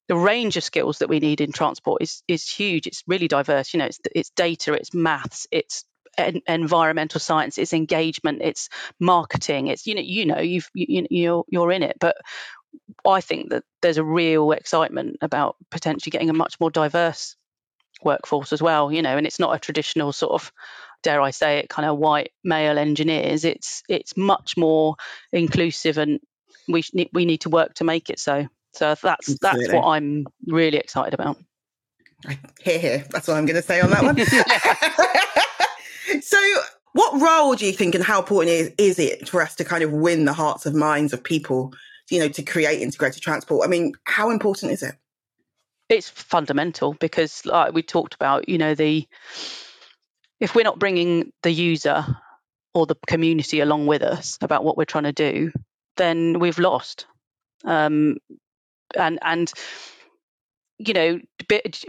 the 0.08 0.16
range 0.16 0.58
of 0.58 0.64
skills 0.64 1.00
that 1.00 1.10
we 1.10 1.20
need 1.20 1.42
in 1.42 1.52
transport 1.52 2.02
is 2.02 2.24
is 2.28 2.50
huge. 2.50 2.88
It's 2.88 3.04
really 3.08 3.28
diverse. 3.28 3.74
You 3.74 3.80
know, 3.80 3.86
it's 3.86 4.00
it's 4.14 4.30
data, 4.32 4.74
it's 4.74 4.94
maths, 4.94 5.48
it's 5.52 5.86
en- 6.18 6.42
environmental 6.48 7.20
science, 7.20 7.58
it's 7.58 7.74
engagement, 7.74 8.42
it's 8.42 8.70
marketing. 9.00 9.68
It's 9.68 9.88
you 9.88 9.96
know 9.96 10.02
you 10.02 10.26
know 10.26 10.40
you've 10.40 10.70
you, 10.74 11.08
you're 11.10 11.46
you're 11.48 11.72
in 11.72 11.84
it, 11.84 11.98
but 12.00 12.18
I 13.06 13.22
think 13.22 13.50
that 13.52 13.64
there's 13.82 13.98
a 13.98 14.04
real 14.04 14.52
excitement 14.52 15.18
about 15.22 15.56
potentially 15.70 16.12
getting 16.12 16.30
a 16.30 16.34
much 16.34 16.60
more 16.60 16.72
diverse 16.72 17.36
workforce 18.06 18.54
as 18.54 18.62
well. 18.62 18.92
You 18.92 19.02
know, 19.02 19.18
and 19.18 19.26
it's 19.26 19.40
not 19.40 19.56
a 19.56 19.60
traditional 19.60 20.12
sort 20.12 20.34
of 20.34 20.52
dare 21.04 21.22
I 21.22 21.32
say 21.32 21.60
it, 21.60 21.70
kind 21.70 21.88
of 21.88 21.98
white 21.98 22.32
male 22.44 22.80
engineers. 22.80 23.46
It's 23.46 23.84
it's 23.88 24.18
much 24.18 24.58
more 24.58 24.96
inclusive, 25.32 25.98
and 25.98 26.20
we 26.68 26.84
we 27.14 27.26
need 27.26 27.42
to 27.42 27.50
work 27.50 27.76
to 27.76 27.84
make 27.84 28.10
it 28.10 28.20
so. 28.20 28.48
So 28.74 28.96
that's 28.96 29.06
Absolutely. 29.06 29.40
that's 29.42 29.74
what 29.74 29.86
I'm 29.86 30.26
really 30.48 30.78
excited 30.78 31.14
about. 31.14 31.38
Here, 32.62 32.80
here. 32.80 33.06
That's 33.12 33.28
what 33.28 33.38
I'm 33.38 33.46
going 33.46 33.58
to 33.58 33.62
say 33.62 33.82
on 33.82 33.92
that 33.92 34.04
one. 34.04 34.18
so, 36.22 36.38
what 36.94 37.22
role 37.22 37.56
do 37.56 37.66
you 37.66 37.74
think, 37.74 37.96
and 37.96 38.04
how 38.04 38.20
important 38.20 38.52
is, 38.52 38.72
is 38.78 39.00
it 39.00 39.28
for 39.28 39.42
us 39.42 39.56
to 39.56 39.66
kind 39.66 39.84
of 39.84 39.92
win 39.92 40.26
the 40.26 40.34
hearts 40.34 40.66
and 40.66 40.76
minds 40.76 41.14
of 41.14 41.24
people? 41.24 41.74
You 42.10 42.20
know, 42.20 42.28
to 42.30 42.44
create 42.44 42.82
integrated 42.82 43.22
transport. 43.22 43.66
I 43.66 43.70
mean, 43.70 43.94
how 44.06 44.30
important 44.30 44.72
is 44.72 44.84
it? 44.84 44.96
It's 45.90 46.10
fundamental 46.10 46.94
because, 46.94 47.46
like 47.46 47.74
we 47.74 47.84
talked 47.84 48.14
about, 48.16 48.50
you 48.50 48.58
know, 48.58 48.76
the 48.76 49.08
if 50.40 50.56
we're 50.56 50.64
not 50.64 50.80
bringing 50.80 51.32
the 51.44 51.52
user 51.52 52.06
or 52.74 52.86
the 52.86 52.96
community 53.08 53.60
along 53.60 53.88
with 53.88 54.02
us 54.02 54.38
about 54.42 54.64
what 54.64 54.78
we're 54.78 54.86
trying 54.86 55.04
to 55.04 55.12
do, 55.12 55.52
then 55.98 56.40
we've 56.40 56.60
lost. 56.60 57.06
Um, 57.66 58.18
and 58.96 59.20
and 59.22 59.52
you 60.80 60.94
know 60.94 61.20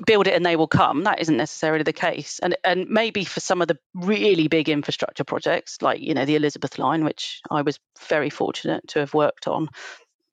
build 0.07 0.27
it 0.27 0.35
and 0.35 0.45
they 0.45 0.57
will 0.57 0.69
come. 0.69 1.05
That 1.05 1.21
isn't 1.21 1.37
necessarily 1.37 1.85
the 1.85 1.93
case. 1.93 2.39
And 2.41 2.57
and 2.65 2.89
maybe 2.89 3.25
for 3.25 3.41
some 3.41 3.63
of 3.63 3.69
the 3.69 3.79
really 3.95 4.49
big 4.49 4.69
infrastructure 4.69 5.25
projects 5.25 5.81
like 5.81 6.01
you 6.01 6.15
know 6.15 6.25
the 6.25 6.37
elizabeth 6.37 6.79
line 6.79 7.05
which 7.05 7.41
i 7.51 7.63
was 7.63 7.79
very 8.09 8.31
fortunate 8.31 8.87
to 8.89 8.99
have 9.01 9.15
worked 9.15 9.49
on 9.49 9.69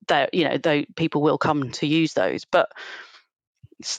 that 0.07 0.33
you 0.33 0.43
know 0.47 0.57
though 0.57 0.83
people 0.95 1.21
will 1.21 1.37
come 1.37 1.71
to 1.71 1.87
use 1.87 2.13
those. 2.13 2.45
But 2.45 2.71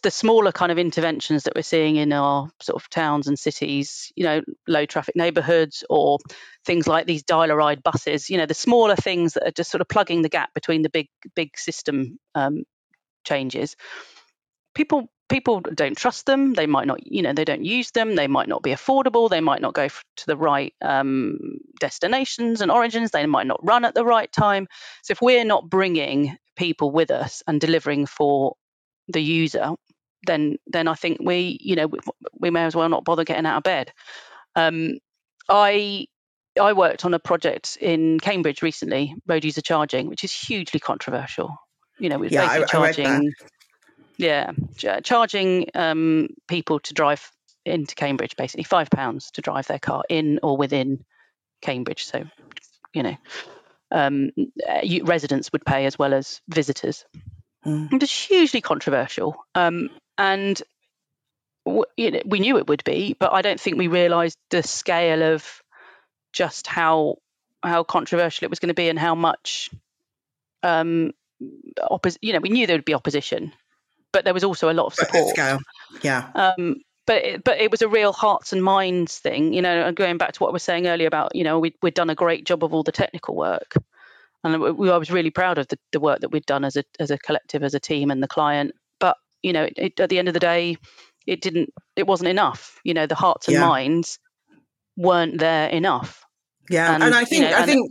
the 0.02 0.10
smaller 0.10 0.52
kind 0.52 0.72
of 0.72 0.78
interventions 0.78 1.44
that 1.44 1.54
we're 1.54 1.62
seeing 1.62 1.96
in 1.96 2.12
our 2.12 2.50
sort 2.60 2.82
of 2.82 2.88
towns 2.90 3.28
and 3.28 3.38
cities, 3.38 4.12
you 4.16 4.24
know, 4.24 4.42
low 4.66 4.86
traffic 4.86 5.16
neighborhoods 5.16 5.84
or 5.88 6.18
things 6.64 6.86
like 6.86 7.06
these 7.06 7.22
dial-a-ride 7.22 7.82
buses, 7.82 8.30
you 8.30 8.38
know, 8.38 8.46
the 8.46 8.54
smaller 8.54 8.96
things 8.96 9.34
that 9.34 9.46
are 9.46 9.52
just 9.52 9.70
sort 9.70 9.80
of 9.80 9.88
plugging 9.88 10.22
the 10.22 10.28
gap 10.28 10.52
between 10.54 10.82
the 10.82 10.90
big 10.90 11.08
big 11.34 11.56
system 11.56 12.18
um, 12.34 12.64
changes. 13.24 13.76
People 14.74 15.08
people 15.28 15.60
don't 15.60 15.96
trust 15.96 16.26
them. 16.26 16.52
They 16.52 16.66
might 16.66 16.86
not, 16.86 17.06
you 17.06 17.22
know, 17.22 17.32
they 17.32 17.44
don't 17.44 17.64
use 17.64 17.90
them. 17.90 18.14
They 18.14 18.28
might 18.28 18.48
not 18.48 18.62
be 18.62 18.72
affordable. 18.72 19.30
They 19.30 19.40
might 19.40 19.62
not 19.62 19.74
go 19.74 19.88
to 19.88 20.26
the 20.26 20.36
right 20.36 20.74
um, 20.82 21.38
destinations 21.80 22.60
and 22.60 22.70
origins. 22.70 23.10
They 23.10 23.24
might 23.26 23.46
not 23.46 23.64
run 23.64 23.84
at 23.84 23.94
the 23.94 24.04
right 24.04 24.30
time. 24.30 24.68
So 25.02 25.12
if 25.12 25.22
we're 25.22 25.44
not 25.44 25.70
bringing 25.70 26.36
people 26.56 26.90
with 26.90 27.10
us 27.10 27.42
and 27.46 27.60
delivering 27.60 28.04
for 28.06 28.56
the 29.08 29.22
user, 29.22 29.70
then 30.26 30.56
then 30.66 30.88
I 30.88 30.94
think 30.94 31.18
we, 31.20 31.58
you 31.60 31.76
know, 31.76 31.86
we, 31.86 31.98
we 32.38 32.50
may 32.50 32.64
as 32.64 32.76
well 32.76 32.88
not 32.88 33.04
bother 33.04 33.24
getting 33.24 33.46
out 33.46 33.58
of 33.58 33.62
bed. 33.62 33.92
Um, 34.54 34.98
I 35.48 36.06
I 36.60 36.72
worked 36.74 37.04
on 37.04 37.14
a 37.14 37.18
project 37.18 37.78
in 37.80 38.20
Cambridge 38.20 38.62
recently, 38.62 39.14
road 39.26 39.44
user 39.44 39.62
charging, 39.62 40.08
which 40.08 40.24
is 40.24 40.32
hugely 40.32 40.80
controversial. 40.80 41.56
You 41.98 42.08
know, 42.08 42.18
with 42.18 42.32
yeah, 42.32 42.42
basically 42.42 42.64
I, 42.64 42.66
charging, 42.66 43.32
yeah, 44.16 44.52
ch- 44.76 45.04
charging 45.04 45.66
um, 45.74 46.28
people 46.48 46.80
to 46.80 46.94
drive 46.94 47.30
into 47.64 47.94
Cambridge, 47.94 48.36
basically 48.36 48.64
five 48.64 48.90
pounds 48.90 49.30
to 49.32 49.40
drive 49.40 49.66
their 49.66 49.78
car 49.78 50.02
in 50.08 50.40
or 50.42 50.56
within 50.56 51.04
Cambridge. 51.60 52.04
So, 52.04 52.24
you 52.92 53.02
know, 53.02 53.16
um, 53.90 54.30
residents 55.02 55.52
would 55.52 55.64
pay 55.64 55.86
as 55.86 55.98
well 55.98 56.12
as 56.12 56.40
visitors. 56.48 57.04
Mm. 57.66 57.92
It 57.92 58.00
was 58.00 58.10
hugely 58.10 58.60
controversial, 58.60 59.44
um, 59.54 59.90
and 60.18 60.60
w- 61.64 61.84
you 61.96 62.10
know, 62.10 62.22
we 62.24 62.40
knew 62.40 62.58
it 62.58 62.66
would 62.66 62.84
be, 62.84 63.16
but 63.18 63.32
I 63.32 63.42
don't 63.42 63.60
think 63.60 63.78
we 63.78 63.88
realised 63.88 64.38
the 64.50 64.62
scale 64.62 65.34
of 65.34 65.62
just 66.32 66.66
how 66.66 67.16
how 67.62 67.84
controversial 67.84 68.44
it 68.44 68.50
was 68.50 68.58
going 68.58 68.68
to 68.68 68.74
be 68.74 68.88
and 68.88 68.98
how 68.98 69.14
much 69.14 69.70
um, 70.62 71.12
oppos- 71.78 72.18
you 72.20 72.32
know 72.32 72.40
we 72.40 72.48
knew 72.48 72.66
there 72.66 72.76
would 72.76 72.84
be 72.84 72.94
opposition 72.94 73.52
but 74.12 74.24
there 74.24 74.34
was 74.34 74.44
also 74.44 74.70
a 74.70 74.74
lot 74.74 74.86
of 74.86 74.94
support. 74.94 75.30
scale 75.30 75.58
yeah. 76.02 76.30
Um, 76.34 76.76
but 77.06 77.24
it, 77.24 77.44
but 77.44 77.60
it 77.60 77.70
was 77.70 77.82
a 77.82 77.88
real 77.88 78.12
hearts 78.12 78.52
and 78.52 78.62
minds 78.62 79.18
thing 79.18 79.52
you 79.52 79.62
know 79.62 79.86
and 79.86 79.96
going 79.96 80.18
back 80.18 80.32
to 80.32 80.38
what 80.40 80.48
I 80.48 80.52
was 80.52 80.62
saying 80.62 80.86
earlier 80.86 81.06
about 81.06 81.34
you 81.34 81.44
know 81.44 81.58
we, 81.58 81.74
we'd 81.82 81.94
done 81.94 82.10
a 82.10 82.14
great 82.14 82.44
job 82.44 82.64
of 82.64 82.74
all 82.74 82.82
the 82.82 82.92
technical 82.92 83.34
work 83.34 83.74
and 84.44 84.60
we, 84.76 84.90
I 84.90 84.96
was 84.96 85.10
really 85.10 85.30
proud 85.30 85.58
of 85.58 85.68
the, 85.68 85.78
the 85.92 86.00
work 86.00 86.20
that 86.20 86.30
we'd 86.30 86.46
done 86.46 86.64
as 86.64 86.76
a 86.76 86.84
as 86.98 87.10
a 87.10 87.18
collective 87.18 87.62
as 87.62 87.74
a 87.74 87.80
team 87.80 88.10
and 88.10 88.22
the 88.22 88.28
client. 88.28 88.72
But 89.00 89.16
you 89.42 89.52
know 89.52 89.64
it, 89.64 89.74
it, 89.76 90.00
at 90.00 90.10
the 90.10 90.18
end 90.18 90.28
of 90.28 90.34
the 90.34 90.40
day 90.40 90.76
it 91.26 91.40
didn't 91.40 91.70
it 91.96 92.06
wasn't 92.06 92.28
enough. 92.28 92.80
You 92.84 92.94
know 92.94 93.06
the 93.06 93.14
hearts 93.14 93.48
and 93.48 93.54
yeah. 93.54 93.66
minds 93.66 94.18
weren't 94.96 95.38
there 95.38 95.68
enough. 95.68 96.24
Yeah, 96.70 96.94
and, 96.94 97.02
and 97.02 97.14
I 97.14 97.24
think 97.24 97.44
you 97.44 97.50
know, 97.50 97.58
I 97.58 97.66
think 97.66 97.90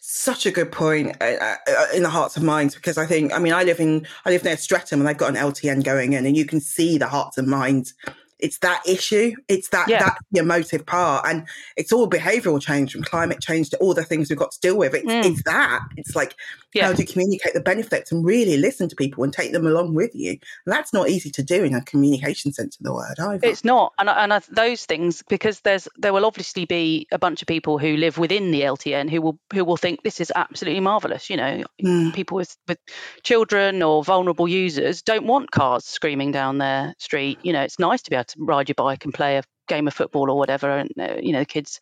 such 0.00 0.46
a 0.46 0.50
good 0.50 0.70
point 0.70 1.16
uh, 1.20 1.24
uh, 1.24 1.86
in 1.94 2.02
the 2.02 2.08
hearts 2.08 2.36
of 2.36 2.42
minds 2.42 2.74
because 2.74 2.96
I 2.96 3.06
think 3.06 3.32
I 3.32 3.38
mean 3.38 3.52
I 3.52 3.64
live 3.64 3.80
in 3.80 4.06
I 4.24 4.30
live 4.30 4.44
near 4.44 4.56
Streatham 4.56 5.00
and 5.00 5.08
I've 5.08 5.18
got 5.18 5.30
an 5.30 5.36
LTN 5.36 5.84
going 5.84 6.12
in 6.12 6.24
and 6.26 6.36
you 6.36 6.44
can 6.44 6.60
see 6.60 6.96
the 6.96 7.08
hearts 7.08 7.38
and 7.38 7.48
minds 7.48 7.94
it's 8.38 8.58
that 8.58 8.82
issue. 8.86 9.32
It's 9.48 9.68
that 9.70 9.88
yeah. 9.88 10.00
that 10.00 10.18
the 10.30 10.40
emotive 10.40 10.86
part, 10.86 11.26
and 11.26 11.46
it's 11.76 11.92
all 11.92 12.08
behavioural 12.08 12.60
change 12.60 12.92
from 12.92 13.02
climate 13.02 13.40
change 13.40 13.70
to 13.70 13.76
all 13.78 13.94
the 13.94 14.04
things 14.04 14.28
we've 14.28 14.38
got 14.38 14.52
to 14.52 14.60
deal 14.60 14.76
with. 14.76 14.94
It's, 14.94 15.06
mm. 15.06 15.24
it's 15.24 15.42
that. 15.44 15.80
It's 15.96 16.14
like 16.14 16.36
yeah. 16.76 16.86
how 16.86 16.92
do 16.92 17.02
you 17.02 17.08
communicate 17.08 17.54
the 17.54 17.60
benefits 17.60 18.12
and 18.12 18.24
really 18.24 18.56
listen 18.56 18.88
to 18.88 18.96
people 18.96 19.24
and 19.24 19.32
take 19.32 19.52
them 19.52 19.66
along 19.66 19.94
with 19.94 20.14
you. 20.14 20.30
And 20.30 20.38
that's 20.74 20.92
not 20.92 21.08
easy 21.08 21.30
to 21.30 21.42
do 21.42 21.64
in 21.64 21.74
a 21.74 21.82
communication 21.82 22.52
sense 22.52 22.76
of 22.78 22.84
the 22.84 22.92
word 22.92 23.18
either. 23.18 23.46
It's 23.46 23.64
not, 23.64 23.92
and 23.98 24.08
and 24.08 24.34
I, 24.34 24.42
those 24.50 24.84
things 24.84 25.22
because 25.28 25.60
there's 25.60 25.88
there 25.96 26.12
will 26.12 26.26
obviously 26.26 26.64
be 26.64 27.06
a 27.10 27.18
bunch 27.18 27.42
of 27.42 27.48
people 27.48 27.78
who 27.78 27.96
live 27.96 28.18
within 28.18 28.50
the 28.50 28.62
LTN 28.62 29.10
who 29.10 29.22
will 29.22 29.38
who 29.52 29.64
will 29.64 29.76
think 29.76 30.02
this 30.02 30.20
is 30.20 30.32
absolutely 30.34 30.80
marvelous. 30.80 31.30
You 31.30 31.36
know, 31.36 31.64
mm. 31.82 32.14
people 32.14 32.36
with 32.36 32.56
with 32.68 32.78
children 33.22 33.82
or 33.82 34.04
vulnerable 34.04 34.48
users 34.48 35.02
don't 35.02 35.26
want 35.26 35.50
cars 35.50 35.84
screaming 35.84 36.32
down 36.32 36.58
their 36.58 36.94
street. 36.98 37.38
You 37.42 37.52
know, 37.52 37.62
it's 37.62 37.78
nice 37.78 38.02
to 38.02 38.10
be 38.10 38.16
able 38.16 38.24
to 38.28 38.36
ride 38.38 38.68
your 38.68 38.74
bike 38.74 39.04
and 39.04 39.14
play 39.14 39.38
a 39.38 39.42
game 39.68 39.86
of 39.88 39.94
football 39.94 40.30
or 40.30 40.38
whatever, 40.38 40.70
and 40.70 40.90
uh, 40.98 41.16
you 41.20 41.32
know 41.32 41.40
the 41.40 41.46
kids 41.46 41.80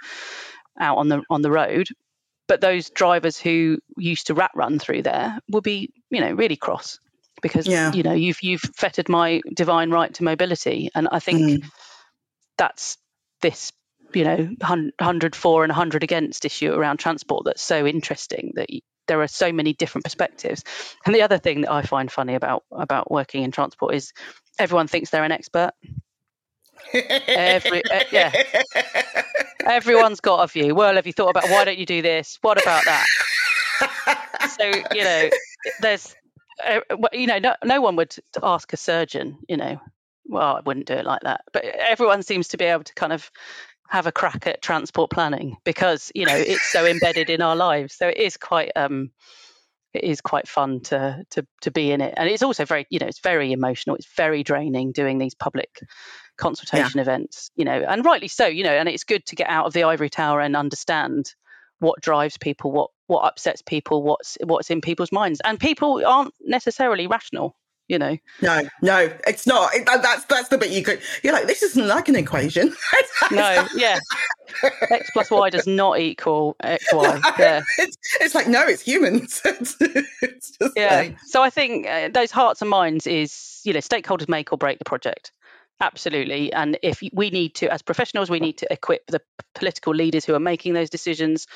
out 0.79 0.99
on 0.99 1.09
the 1.09 1.23
on 1.31 1.43
the 1.43 1.51
road. 1.51 1.89
But 2.47 2.61
those 2.61 2.91
drivers 2.91 3.39
who 3.39 3.79
used 3.97 4.27
to 4.27 4.35
rat 4.35 4.51
run 4.55 4.79
through 4.79 5.03
there 5.03 5.39
will 5.49 5.63
be, 5.63 5.91
you 6.11 6.21
know, 6.21 6.33
really 6.33 6.57
cross 6.57 7.01
because 7.41 7.67
yeah. 7.67 7.93
you 7.93 8.03
know 8.03 8.13
you've 8.13 8.43
you've 8.43 8.61
fettered 8.61 9.09
my 9.09 9.41
divine 9.55 9.91
right 9.91 10.13
to 10.15 10.25
mobility, 10.25 10.91
and 10.95 11.09
I 11.11 11.21
think 11.21 11.41
mm. 11.41 11.71
that's 12.59 12.99
this 13.41 13.73
you 14.15 14.25
know 14.25 14.49
100 14.61 15.37
for 15.37 15.65
and 15.65 15.71
100 15.71 16.03
against 16.03 16.45
issue 16.45 16.73
around 16.73 16.99
transport 16.99 17.45
that's 17.45 17.63
so 17.63 17.87
interesting 17.87 18.53
that 18.55 18.69
there 19.07 19.21
are 19.21 19.29
so 19.29 19.53
many 19.53 19.73
different 19.75 20.05
perspectives 20.05 20.63
and 21.05 21.15
the 21.15 21.23
other 21.23 21.39
thing 21.39 21.63
that 21.63 21.73
i 21.73 21.83
find 21.83 22.11
funny 22.11 22.35
about 22.35 22.63
about 22.71 23.11
working 23.11 23.43
in 23.43 23.51
transport 23.51 23.95
is 23.95 24.13
everyone 24.59 24.87
thinks 24.87 25.11
they're 25.11 25.25
an 25.25 25.33
expert 25.33 25.73
Every 26.93 27.83
uh, 27.91 28.05
yeah, 28.13 28.33
everyone's 29.67 30.21
got 30.21 30.45
a 30.45 30.47
view. 30.47 30.75
Well, 30.75 30.95
have 30.95 31.07
you 31.07 31.13
thought 31.13 31.31
about 31.31 31.49
why 31.51 31.65
don't 31.65 31.79
you 31.79 31.87
do 31.87 32.03
this? 32.03 32.39
What 32.43 32.61
about 32.61 32.85
that? 32.85 33.07
so 34.59 34.65
you 34.95 35.05
know, 35.05 35.31
there's 35.81 36.15
uh, 36.65 36.81
you 37.13 37.27
know, 37.27 37.39
no, 37.39 37.55
no 37.65 37.81
one 37.81 37.97
would 37.97 38.15
ask 38.43 38.73
a 38.73 38.77
surgeon. 38.77 39.39
You 39.49 39.57
know, 39.57 39.81
well, 40.27 40.57
I 40.57 40.61
wouldn't 40.65 40.87
do 40.87 40.95
it 40.95 41.05
like 41.05 41.23
that. 41.23 41.43
But 41.53 41.65
everyone 41.65 42.23
seems 42.23 42.49
to 42.49 42.57
be 42.57 42.65
able 42.65 42.85
to 42.85 42.95
kind 42.95 43.13
of 43.13 43.31
have 43.89 44.07
a 44.07 44.13
crack 44.13 44.47
at 44.47 44.63
transport 44.63 45.11
planning 45.11 45.57
because 45.65 46.11
you 46.15 46.27
know 46.27 46.35
it's 46.35 46.71
so 46.73 46.87
embedded 46.87 47.31
in 47.31 47.43
our 47.43 47.57
lives. 47.57 47.95
So 47.95 48.09
it 48.09 48.19
is 48.19 48.37
quite 48.37 48.73
um, 48.77 49.11
it 49.95 50.05
is 50.05 50.21
quite 50.21 50.49
fun 50.49 50.81
to 50.81 51.25
to 51.31 51.47
to 51.63 51.71
be 51.71 51.93
in 51.93 52.01
it, 52.01 52.15
and 52.17 52.29
it's 52.29 52.43
also 52.43 52.65
very 52.65 52.87
you 52.91 52.99
know 52.99 53.07
it's 53.07 53.21
very 53.21 53.53
emotional. 53.53 53.97
It's 53.97 54.09
very 54.17 54.43
draining 54.43 54.93
doing 54.93 55.19
these 55.19 55.35
public 55.35 55.81
consultation 56.37 56.93
yeah. 56.97 57.03
events, 57.03 57.51
you 57.57 57.65
know, 57.65 57.85
and 57.89 58.05
rightly 58.05 58.29
so, 58.29 58.47
you 58.47 58.65
know, 58.65 58.73
and 58.73 58.89
it's 58.89 59.05
good 59.05 59.25
to 59.27 59.37
get 59.37 59.49
out 59.49 59.67
of 59.67 59.73
the 59.73 59.85
ivory 59.85 60.11
tower 60.11 60.41
and 60.41 60.57
understand 60.57 61.33
what 61.79 62.01
drives 62.01 62.39
people, 62.39 62.73
what 62.73 62.91
what 63.07 63.25
upsets 63.25 63.63
people, 63.63 64.03
what's 64.03 64.39
what's 64.45 64.71
in 64.71 64.81
people's 64.81 65.13
minds, 65.13 65.41
and 65.45 65.61
people 65.61 66.03
aren't 66.07 66.35
necessarily 66.41 67.07
rational. 67.07 67.57
You 67.87 67.99
know, 67.99 68.17
no, 68.41 68.63
no, 68.81 69.13
it's 69.27 69.47
not. 69.47 69.75
It, 69.75 69.85
that's 69.85 70.25
that's 70.25 70.49
the 70.49 70.57
bit 70.57 70.71
you 70.71 70.83
could. 70.83 71.01
You're 71.23 71.35
like, 71.35 71.47
this 71.47 71.63
isn't 71.63 71.87
like 71.87 72.09
an 72.09 72.17
equation. 72.17 72.75
no, 73.31 73.67
yeah, 73.77 73.99
x 74.91 75.11
plus 75.13 75.31
y 75.31 75.51
does 75.51 75.67
not 75.67 75.99
equal 75.99 76.57
x 76.63 76.85
y. 76.93 77.21
Yeah, 77.39 77.63
it's, 77.79 77.97
it's 78.21 78.35
like 78.35 78.49
no, 78.49 78.67
it's 78.67 78.83
humans. 78.83 79.41
it's, 79.45 79.77
it's 79.81 80.59
yeah. 80.77 80.97
Like... 80.97 81.19
So 81.27 81.43
I 81.43 81.51
think 81.51 81.87
uh, 81.87 82.09
those 82.09 82.31
hearts 82.31 82.61
and 82.63 82.71
minds 82.71 83.07
is 83.07 83.61
you 83.65 83.73
know 83.73 83.81
stakeholders 83.81 84.29
make 84.29 84.53
or 84.53 84.59
break 84.59 84.79
the 84.79 84.85
project. 84.85 85.33
Absolutely. 85.81 86.53
And 86.53 86.79
if 86.83 87.01
we 87.13 87.31
need 87.31 87.57
to, 87.57 87.71
as 87.71 87.83
professionals, 87.83 88.31
we 88.31 88.39
need 88.39 88.59
to 88.59 88.73
equip 88.73 89.07
the 89.09 89.21
political 89.55 89.93
leaders 89.93 90.25
who 90.25 90.35
are 90.35 90.41
making 90.41 90.73
those 90.73 90.89
decisions 90.89 91.47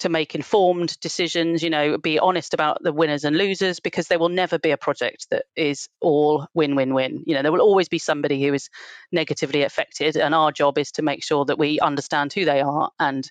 to 0.00 0.10
make 0.10 0.34
informed 0.34 0.98
decisions, 1.00 1.62
you 1.62 1.70
know, 1.70 1.96
be 1.96 2.18
honest 2.18 2.52
about 2.54 2.82
the 2.82 2.92
winners 2.92 3.24
and 3.24 3.36
losers, 3.36 3.80
because 3.80 4.08
there 4.08 4.18
will 4.18 4.28
never 4.28 4.58
be 4.58 4.70
a 4.70 4.76
project 4.76 5.28
that 5.30 5.46
is 5.56 5.88
all 6.00 6.46
win 6.54 6.76
win 6.76 6.92
win. 6.92 7.24
You 7.26 7.34
know, 7.34 7.42
there 7.42 7.52
will 7.52 7.62
always 7.62 7.88
be 7.88 7.98
somebody 7.98 8.42
who 8.42 8.52
is 8.52 8.68
negatively 9.10 9.62
affected. 9.62 10.16
And 10.16 10.34
our 10.34 10.52
job 10.52 10.76
is 10.78 10.92
to 10.92 11.02
make 11.02 11.24
sure 11.24 11.46
that 11.46 11.58
we 11.58 11.80
understand 11.80 12.32
who 12.32 12.44
they 12.44 12.60
are 12.60 12.90
and 13.00 13.28